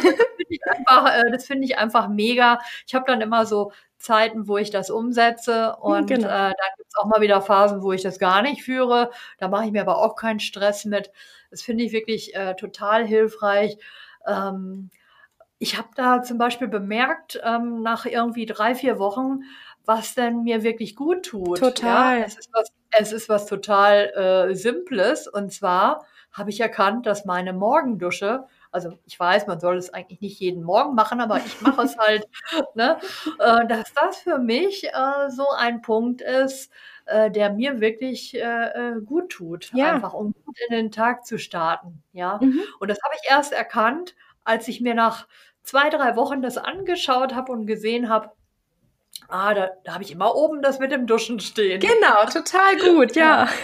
Das 1.31 1.45
finde 1.45 1.65
ich, 1.65 1.77
einfach 1.77 2.07
mega. 2.07 2.59
Ich 2.87 2.95
habe 2.95 3.05
dann 3.05 3.21
immer 3.21 3.45
so 3.45 3.71
Zeiten, 3.99 4.47
wo 4.47 4.57
ich 4.57 4.71
das 4.71 4.89
umsetze 4.89 5.75
und 5.75 6.07
genau. 6.07 6.27
äh, 6.27 6.31
dann 6.31 6.71
gibt 6.77 6.89
es 6.89 6.97
auch 6.97 7.05
mal 7.05 7.21
wieder 7.21 7.41
Phasen, 7.41 7.83
wo 7.83 7.91
ich 7.91 8.01
das 8.01 8.17
gar 8.17 8.41
nicht 8.41 8.63
führe. 8.63 9.11
Da 9.37 9.47
mache 9.47 9.65
ich 9.65 9.71
mir 9.71 9.81
aber 9.81 9.99
auch 9.99 10.15
keinen 10.15 10.39
Stress 10.39 10.85
mit. 10.85 11.11
Das 11.51 11.61
finde 11.61 11.83
ich 11.83 11.91
wirklich 11.91 12.33
äh, 12.33 12.55
total 12.55 13.05
hilfreich. 13.05 13.77
Ähm, 14.25 14.89
ich 15.59 15.77
habe 15.77 15.89
da 15.95 16.23
zum 16.23 16.37
Beispiel 16.37 16.69
bemerkt, 16.69 17.39
ähm, 17.43 17.81
nach 17.81 18.05
irgendwie 18.05 18.45
drei, 18.45 18.75
vier 18.75 18.97
Wochen, 18.97 19.41
was 19.89 20.13
denn 20.13 20.43
mir 20.43 20.61
wirklich 20.61 20.95
gut 20.95 21.25
tut. 21.25 21.57
Total. 21.57 22.19
Ja, 22.19 22.25
es, 22.27 22.37
ist 22.37 22.51
was, 22.53 22.71
es 22.91 23.11
ist 23.11 23.27
was 23.27 23.47
total 23.47 24.49
äh, 24.49 24.53
Simples. 24.53 25.27
Und 25.27 25.51
zwar 25.51 26.05
habe 26.31 26.51
ich 26.51 26.59
erkannt, 26.59 27.07
dass 27.07 27.25
meine 27.25 27.53
Morgendusche, 27.53 28.45
also 28.71 28.99
ich 29.07 29.19
weiß, 29.19 29.47
man 29.47 29.59
soll 29.59 29.77
es 29.77 29.91
eigentlich 29.91 30.21
nicht 30.21 30.39
jeden 30.39 30.61
Morgen 30.61 30.93
machen, 30.93 31.21
aber 31.21 31.37
ich 31.37 31.59
mache 31.61 31.81
es 31.81 31.97
halt, 31.97 32.27
ne, 32.75 32.99
äh, 33.39 33.65
dass 33.65 33.91
das 33.95 34.17
für 34.17 34.37
mich 34.37 34.87
äh, 34.87 35.29
so 35.31 35.47
ein 35.57 35.81
Punkt 35.81 36.21
ist, 36.21 36.71
äh, 37.07 37.31
der 37.31 37.51
mir 37.51 37.81
wirklich 37.81 38.35
äh, 38.35 38.41
äh, 38.41 39.01
gut 39.01 39.29
tut. 39.29 39.71
Ja. 39.73 39.95
Einfach 39.95 40.13
um 40.13 40.35
gut 40.45 40.55
in 40.69 40.75
den 40.75 40.91
Tag 40.91 41.25
zu 41.25 41.39
starten. 41.39 42.03
Ja. 42.13 42.37
Mhm. 42.39 42.61
Und 42.79 42.91
das 42.91 42.99
habe 43.03 43.15
ich 43.19 43.27
erst 43.27 43.53
erkannt, 43.53 44.15
als 44.43 44.67
ich 44.67 44.81
mir 44.81 44.93
nach 44.93 45.27
zwei, 45.63 45.89
drei 45.89 46.15
Wochen 46.15 46.43
das 46.43 46.59
angeschaut 46.59 47.33
habe 47.33 47.51
und 47.51 47.65
gesehen 47.65 48.07
habe, 48.07 48.29
Ah, 49.29 49.53
da, 49.53 49.69
da 49.83 49.93
habe 49.93 50.03
ich 50.03 50.11
immer 50.11 50.35
oben 50.35 50.61
das 50.61 50.79
mit 50.79 50.91
dem 50.91 51.05
Duschen 51.05 51.39
stehen. 51.39 51.79
Genau, 51.79 52.25
total 52.25 52.77
gut, 52.77 53.15
ja. 53.15 53.47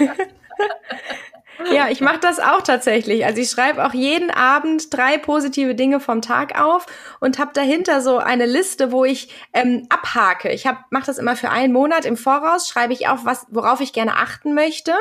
Ja, 1.72 1.90
ich 1.90 2.02
mache 2.02 2.20
das 2.20 2.40
auch 2.40 2.62
tatsächlich. 2.62 3.26
Also 3.26 3.42
ich 3.42 3.50
schreibe 3.50 3.86
auch 3.86 3.94
jeden 3.94 4.30
Abend 4.30 4.94
drei 4.94 5.18
positive 5.18 5.74
Dinge 5.74 6.00
vom 6.00 6.22
Tag 6.22 6.60
auf 6.60 6.86
und 7.20 7.40
habe 7.40 7.52
dahinter 7.54 8.02
so 8.02 8.18
eine 8.18 8.46
Liste, 8.46 8.92
wo 8.92 9.06
ich 9.06 9.30
ähm, 9.54 9.86
abhake. 9.90 10.52
Ich 10.52 10.66
mache 10.90 11.06
das 11.06 11.18
immer 11.18 11.36
für 11.36 11.50
einen 11.50 11.74
Monat 11.74 12.06
im 12.06 12.18
Voraus, 12.18 12.68
schreibe 12.68 12.94
ich 12.94 13.08
auf, 13.08 13.24
was, 13.24 13.48
worauf 13.50 13.80
ich 13.82 13.94
gerne 13.94 14.18
achten 14.18 14.54
möchte. 14.54 14.94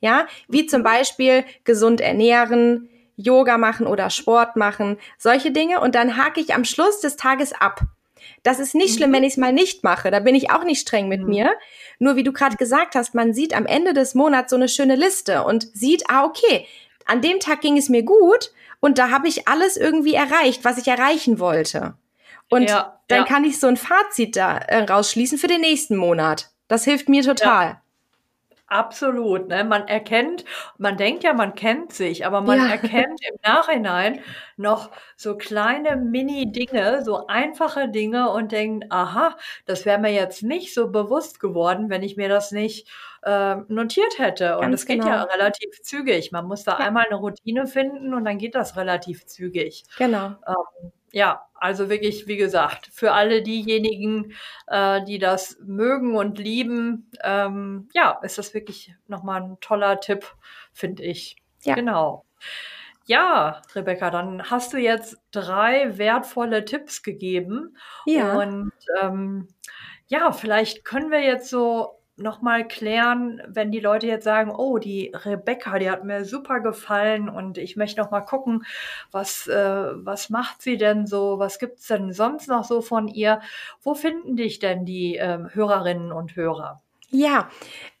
Ja, 0.00 0.26
wie 0.46 0.66
zum 0.66 0.82
Beispiel 0.82 1.44
gesund 1.64 2.00
ernähren, 2.00 2.88
Yoga 3.16 3.58
machen 3.58 3.86
oder 3.86 4.10
Sport 4.10 4.56
machen, 4.56 4.96
solche 5.18 5.50
Dinge. 5.50 5.80
Und 5.80 5.94
dann 5.94 6.16
hake 6.16 6.40
ich 6.40 6.54
am 6.54 6.64
Schluss 6.64 7.00
des 7.00 7.16
Tages 7.16 7.52
ab. 7.52 7.82
Das 8.42 8.58
ist 8.60 8.74
nicht 8.74 8.94
schlimm, 8.94 9.12
wenn 9.12 9.20
mhm. 9.20 9.26
ich 9.26 9.32
es 9.34 9.36
mal 9.38 9.52
nicht 9.52 9.84
mache. 9.84 10.10
Da 10.10 10.20
bin 10.20 10.34
ich 10.34 10.50
auch 10.50 10.64
nicht 10.64 10.80
streng 10.80 11.08
mit 11.08 11.22
mhm. 11.22 11.28
mir. 11.28 11.52
Nur 11.98 12.16
wie 12.16 12.22
du 12.22 12.32
gerade 12.32 12.56
gesagt 12.56 12.94
hast, 12.94 13.14
man 13.14 13.34
sieht 13.34 13.54
am 13.54 13.66
Ende 13.66 13.92
des 13.92 14.14
Monats 14.14 14.50
so 14.50 14.56
eine 14.56 14.68
schöne 14.68 14.96
Liste 14.96 15.44
und 15.44 15.68
sieht, 15.74 16.04
ah, 16.08 16.24
okay, 16.24 16.66
an 17.06 17.22
dem 17.22 17.40
Tag 17.40 17.60
ging 17.60 17.76
es 17.76 17.88
mir 17.88 18.02
gut 18.02 18.52
und 18.80 18.98
da 18.98 19.10
habe 19.10 19.28
ich 19.28 19.48
alles 19.48 19.76
irgendwie 19.76 20.14
erreicht, 20.14 20.64
was 20.64 20.78
ich 20.78 20.86
erreichen 20.86 21.38
wollte. 21.38 21.94
Und 22.50 22.68
ja, 22.68 23.00
dann 23.08 23.20
ja. 23.20 23.24
kann 23.24 23.44
ich 23.44 23.58
so 23.58 23.66
ein 23.66 23.76
Fazit 23.76 24.36
da 24.36 24.58
äh, 24.58 24.84
rausschließen 24.84 25.38
für 25.38 25.48
den 25.48 25.60
nächsten 25.60 25.96
Monat. 25.96 26.50
Das 26.68 26.84
hilft 26.84 27.08
mir 27.08 27.22
total. 27.22 27.66
Ja. 27.66 27.82
Absolut. 28.68 29.48
Ne? 29.48 29.64
Man 29.64 29.88
erkennt, 29.88 30.44
man 30.76 30.98
denkt 30.98 31.24
ja, 31.24 31.32
man 31.32 31.54
kennt 31.54 31.92
sich, 31.92 32.26
aber 32.26 32.42
man 32.42 32.58
ja. 32.58 32.66
erkennt 32.70 33.20
im 33.26 33.38
Nachhinein 33.42 34.20
noch 34.56 34.90
so 35.16 35.36
kleine 35.36 35.96
Mini-Dinge, 35.96 37.02
so 37.02 37.26
einfache 37.28 37.88
Dinge 37.88 38.30
und 38.30 38.52
denkt, 38.52 38.86
aha, 38.90 39.36
das 39.64 39.86
wäre 39.86 39.98
mir 39.98 40.12
jetzt 40.12 40.42
nicht 40.42 40.74
so 40.74 40.90
bewusst 40.90 41.40
geworden, 41.40 41.88
wenn 41.88 42.02
ich 42.02 42.18
mir 42.18 42.28
das 42.28 42.52
nicht 42.52 42.88
äh, 43.22 43.56
notiert 43.68 44.18
hätte. 44.18 44.56
Und 44.56 44.62
Ganz 44.62 44.80
das 44.82 44.86
geht 44.86 45.00
genau. 45.00 45.12
ja 45.12 45.22
relativ 45.22 45.80
zügig. 45.80 46.30
Man 46.30 46.46
muss 46.46 46.64
da 46.64 46.72
ja. 46.72 46.78
einmal 46.78 47.06
eine 47.06 47.16
Routine 47.16 47.66
finden 47.66 48.12
und 48.12 48.26
dann 48.26 48.36
geht 48.36 48.54
das 48.54 48.76
relativ 48.76 49.24
zügig. 49.24 49.84
Genau. 49.96 50.34
Ähm, 50.46 50.92
ja, 51.12 51.46
also 51.54 51.88
wirklich, 51.88 52.26
wie 52.26 52.36
gesagt, 52.36 52.88
für 52.92 53.12
alle 53.12 53.42
diejenigen, 53.42 54.34
äh, 54.66 55.02
die 55.04 55.18
das 55.18 55.58
mögen 55.64 56.16
und 56.16 56.38
lieben, 56.38 57.10
ähm, 57.22 57.88
ja, 57.92 58.18
ist 58.22 58.38
das 58.38 58.54
wirklich 58.54 58.94
nochmal 59.06 59.42
ein 59.42 59.60
toller 59.60 60.00
Tipp, 60.00 60.26
finde 60.72 61.02
ich. 61.04 61.36
Ja. 61.62 61.74
Genau. 61.74 62.24
Ja, 63.06 63.62
Rebecca, 63.74 64.10
dann 64.10 64.50
hast 64.50 64.74
du 64.74 64.76
jetzt 64.76 65.16
drei 65.30 65.96
wertvolle 65.96 66.64
Tipps 66.64 67.02
gegeben. 67.02 67.76
Ja. 68.04 68.38
Und 68.38 68.72
ähm, 69.00 69.48
ja, 70.08 70.30
vielleicht 70.32 70.84
können 70.84 71.10
wir 71.10 71.22
jetzt 71.22 71.48
so 71.48 71.97
nochmal 72.18 72.66
klären, 72.66 73.42
wenn 73.46 73.70
die 73.72 73.80
Leute 73.80 74.06
jetzt 74.06 74.24
sagen, 74.24 74.50
oh, 74.50 74.78
die 74.78 75.12
Rebecca, 75.14 75.78
die 75.78 75.90
hat 75.90 76.04
mir 76.04 76.24
super 76.24 76.60
gefallen 76.60 77.28
und 77.28 77.58
ich 77.58 77.76
möchte 77.76 78.00
noch 78.00 78.10
mal 78.10 78.20
gucken, 78.22 78.64
was, 79.10 79.46
äh, 79.48 79.90
was 79.94 80.30
macht 80.30 80.62
sie 80.62 80.76
denn 80.76 81.06
so, 81.06 81.38
was 81.38 81.58
gibt's 81.58 81.86
denn 81.86 82.12
sonst 82.12 82.48
noch 82.48 82.64
so 82.64 82.80
von 82.82 83.08
ihr? 83.08 83.40
Wo 83.82 83.94
finden 83.94 84.36
dich 84.36 84.58
denn 84.58 84.84
die 84.84 85.16
äh, 85.16 85.38
Hörerinnen 85.52 86.12
und 86.12 86.36
Hörer? 86.36 86.82
Ja, 87.10 87.48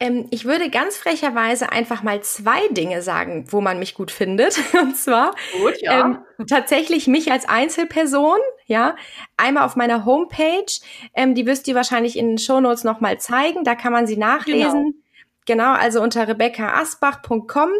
ähm, 0.00 0.26
ich 0.30 0.44
würde 0.44 0.68
ganz 0.68 0.98
frecherweise 0.98 1.72
einfach 1.72 2.02
mal 2.02 2.20
zwei 2.22 2.68
Dinge 2.68 3.00
sagen, 3.00 3.46
wo 3.50 3.62
man 3.62 3.78
mich 3.78 3.94
gut 3.94 4.10
findet. 4.10 4.58
Und 4.74 4.96
zwar 4.96 5.34
gut, 5.60 5.80
ja. 5.80 6.00
ähm, 6.00 6.18
tatsächlich 6.46 7.06
mich 7.06 7.32
als 7.32 7.48
Einzelperson, 7.48 8.38
ja, 8.66 8.96
einmal 9.38 9.64
auf 9.64 9.76
meiner 9.76 10.04
Homepage, 10.04 10.66
ähm, 11.14 11.34
die 11.34 11.46
wirst 11.46 11.66
du 11.66 11.74
wahrscheinlich 11.74 12.18
in 12.18 12.28
den 12.28 12.38
Shownotes 12.38 12.84
nochmal 12.84 13.18
zeigen, 13.18 13.64
da 13.64 13.74
kann 13.74 13.92
man 13.92 14.06
sie 14.06 14.18
nachlesen. 14.18 15.02
Genau, 15.46 15.72
genau 15.72 15.72
also 15.72 16.02
unter 16.02 16.28
rebeccaasbach.com 16.28 17.70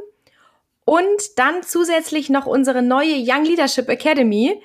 und 0.86 1.38
dann 1.38 1.62
zusätzlich 1.62 2.30
noch 2.30 2.46
unsere 2.46 2.80
neue 2.80 3.16
Young 3.18 3.44
Leadership 3.44 3.90
Academy, 3.90 4.62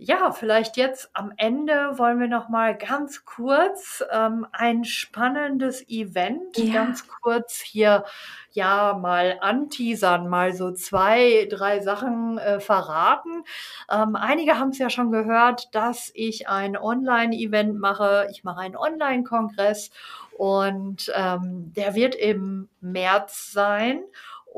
ja, 0.00 0.30
vielleicht 0.30 0.76
jetzt 0.76 1.10
am 1.12 1.32
Ende 1.36 1.98
wollen 1.98 2.20
wir 2.20 2.28
noch 2.28 2.48
mal 2.48 2.76
ganz 2.76 3.24
kurz 3.24 4.04
ähm, 4.12 4.46
ein 4.52 4.84
spannendes 4.84 5.88
Event 5.88 6.56
Ja. 6.56 6.72
ganz 6.74 7.08
kurz 7.08 7.60
hier 7.60 8.04
ja 8.52 8.96
mal 9.00 9.38
anteasern, 9.40 10.28
mal 10.28 10.52
so 10.52 10.70
zwei, 10.70 11.48
drei 11.50 11.80
Sachen 11.80 12.38
äh, 12.38 12.60
verraten. 12.60 13.42
Ähm, 13.90 14.14
einige 14.14 14.56
haben 14.58 14.70
es 14.70 14.78
ja 14.78 14.88
schon 14.88 15.10
gehört, 15.10 15.74
dass 15.74 16.12
ich 16.14 16.48
ein 16.48 16.76
Online-Event 16.76 17.78
mache. 17.78 18.28
Ich 18.30 18.44
mache 18.44 18.60
einen 18.60 18.76
Online-Kongress 18.76 19.90
und 20.36 21.12
ähm, 21.12 21.72
der 21.74 21.96
wird 21.96 22.14
im 22.14 22.68
März 22.80 23.50
sein. 23.50 24.04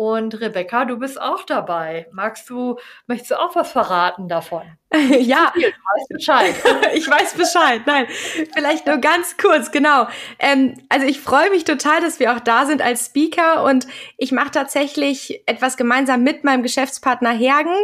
Und 0.01 0.41
Rebecca, 0.41 0.87
du 0.87 0.97
bist 0.97 1.21
auch 1.21 1.43
dabei. 1.43 2.07
Magst 2.11 2.49
du, 2.49 2.79
möchtest 3.07 3.33
du 3.33 3.35
auch 3.39 3.55
was 3.55 3.71
verraten 3.71 4.29
davon? 4.29 4.63
ja, 5.21 5.53
Du 5.55 5.61
weißt 5.61 6.09
Bescheid. 6.09 6.55
ich 6.95 7.07
weiß 7.07 7.35
Bescheid. 7.35 7.83
Nein, 7.85 8.07
vielleicht 8.55 8.87
nur 8.87 8.97
ganz 8.97 9.37
kurz, 9.37 9.71
genau. 9.71 10.09
Ähm, 10.39 10.73
also 10.89 11.07
ich 11.07 11.21
freue 11.21 11.51
mich 11.51 11.65
total, 11.65 12.01
dass 12.01 12.19
wir 12.19 12.33
auch 12.35 12.41
da 12.41 12.65
sind 12.65 12.81
als 12.81 13.05
Speaker 13.05 13.63
und 13.63 13.87
ich 14.17 14.33
mache 14.33 14.53
tatsächlich 14.53 15.43
etwas 15.45 15.77
gemeinsam 15.77 16.23
mit 16.23 16.45
meinem 16.45 16.63
Geschäftspartner 16.63 17.33
Hergen, 17.33 17.77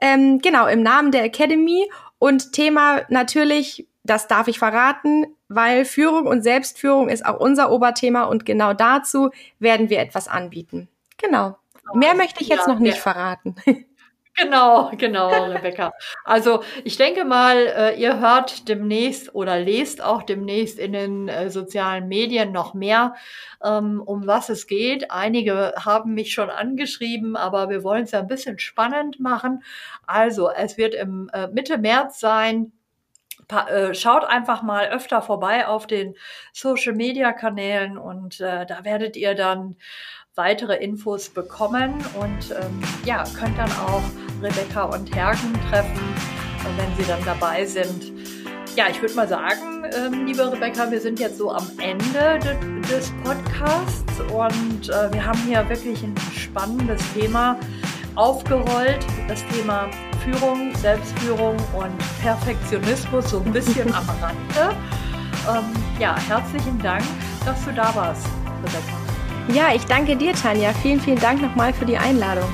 ähm, 0.00 0.38
genau, 0.38 0.68
im 0.68 0.84
Namen 0.84 1.10
der 1.10 1.24
Academy 1.24 1.90
und 2.20 2.52
Thema 2.52 3.00
natürlich, 3.08 3.88
das 4.04 4.28
darf 4.28 4.46
ich 4.46 4.60
verraten, 4.60 5.26
weil 5.48 5.84
Führung 5.84 6.28
und 6.28 6.42
Selbstführung 6.42 7.08
ist 7.08 7.26
auch 7.26 7.40
unser 7.40 7.72
Oberthema 7.72 8.22
und 8.22 8.46
genau 8.46 8.72
dazu 8.72 9.30
werden 9.58 9.90
wir 9.90 9.98
etwas 9.98 10.28
anbieten. 10.28 10.88
Genau. 11.18 11.58
Mehr 11.94 12.14
möchte 12.14 12.42
ich 12.42 12.48
jetzt 12.48 12.66
Ja, 12.66 12.72
noch 12.72 12.80
nicht 12.80 12.96
ja. 12.96 13.02
verraten. 13.02 13.56
Genau, 14.38 14.90
genau, 14.98 15.44
Rebecca. 15.44 15.92
Also 16.22 16.62
ich 16.84 16.98
denke 16.98 17.24
mal, 17.24 17.56
äh, 17.56 17.98
ihr 17.98 18.20
hört 18.20 18.68
demnächst 18.68 19.34
oder 19.34 19.58
lest 19.58 20.02
auch 20.02 20.22
demnächst 20.22 20.78
in 20.78 20.92
den 20.92 21.28
äh, 21.28 21.48
sozialen 21.48 22.06
Medien 22.06 22.52
noch 22.52 22.74
mehr, 22.74 23.14
ähm, 23.64 24.02
um 24.04 24.26
was 24.26 24.50
es 24.50 24.66
geht. 24.66 25.10
Einige 25.10 25.72
haben 25.82 26.12
mich 26.12 26.34
schon 26.34 26.50
angeschrieben, 26.50 27.34
aber 27.34 27.70
wir 27.70 27.82
wollen 27.82 28.04
es 28.04 28.10
ja 28.10 28.18
ein 28.18 28.26
bisschen 28.26 28.58
spannend 28.58 29.18
machen. 29.20 29.62
Also 30.06 30.50
es 30.50 30.76
wird 30.76 30.94
im 30.94 31.30
äh, 31.32 31.48
Mitte 31.48 31.78
März 31.78 32.20
sein. 32.20 32.72
Schaut 33.92 34.24
einfach 34.24 34.62
mal 34.62 34.88
öfter 34.88 35.22
vorbei 35.22 35.68
auf 35.68 35.86
den 35.86 36.16
Social-Media-Kanälen 36.52 37.96
und 37.96 38.40
äh, 38.40 38.66
da 38.66 38.84
werdet 38.84 39.16
ihr 39.16 39.34
dann 39.36 39.76
weitere 40.36 40.76
Infos 40.76 41.30
bekommen 41.30 41.94
und 42.20 42.50
ähm, 42.50 42.82
ja, 43.04 43.24
könnt 43.38 43.58
dann 43.58 43.70
auch 43.72 44.02
Rebecca 44.42 44.84
und 44.84 45.14
Hergen 45.16 45.54
treffen, 45.70 45.98
äh, 45.98 46.78
wenn 46.78 46.96
sie 46.96 47.08
dann 47.08 47.24
dabei 47.24 47.64
sind. 47.64 48.12
Ja, 48.76 48.84
ich 48.90 49.00
würde 49.00 49.14
mal 49.14 49.26
sagen, 49.26 49.86
ähm, 49.96 50.26
liebe 50.26 50.52
Rebecca, 50.52 50.90
wir 50.90 51.00
sind 51.00 51.18
jetzt 51.18 51.38
so 51.38 51.50
am 51.50 51.66
Ende 51.78 52.38
de 52.40 52.76
des 52.82 53.10
Podcasts 53.24 54.20
und 54.32 54.90
äh, 54.90 55.12
wir 55.12 55.24
haben 55.24 55.38
hier 55.46 55.66
wirklich 55.68 56.02
ein 56.02 56.14
spannendes 56.36 57.02
Thema 57.14 57.58
aufgerollt. 58.14 59.04
Das 59.28 59.42
Thema 59.46 59.88
Führung, 60.22 60.74
Selbstführung 60.76 61.56
und 61.74 61.98
Perfektionismus 62.20 63.30
so 63.30 63.40
ein 63.40 63.52
bisschen 63.52 63.92
am 63.94 64.08
Rande. 64.20 64.76
Ähm, 65.48 65.64
ja, 65.98 66.14
herzlichen 66.28 66.78
Dank, 66.80 67.04
dass 67.46 67.64
du 67.64 67.72
da 67.72 67.94
warst, 67.94 68.26
Rebecca. 68.62 69.05
Ja, 69.52 69.72
ich 69.74 69.84
danke 69.86 70.16
dir, 70.16 70.32
Tanja. 70.32 70.72
Vielen, 70.82 71.00
vielen 71.00 71.20
Dank 71.20 71.40
nochmal 71.40 71.72
für 71.72 71.86
die 71.86 71.96
Einladung. 71.96 72.48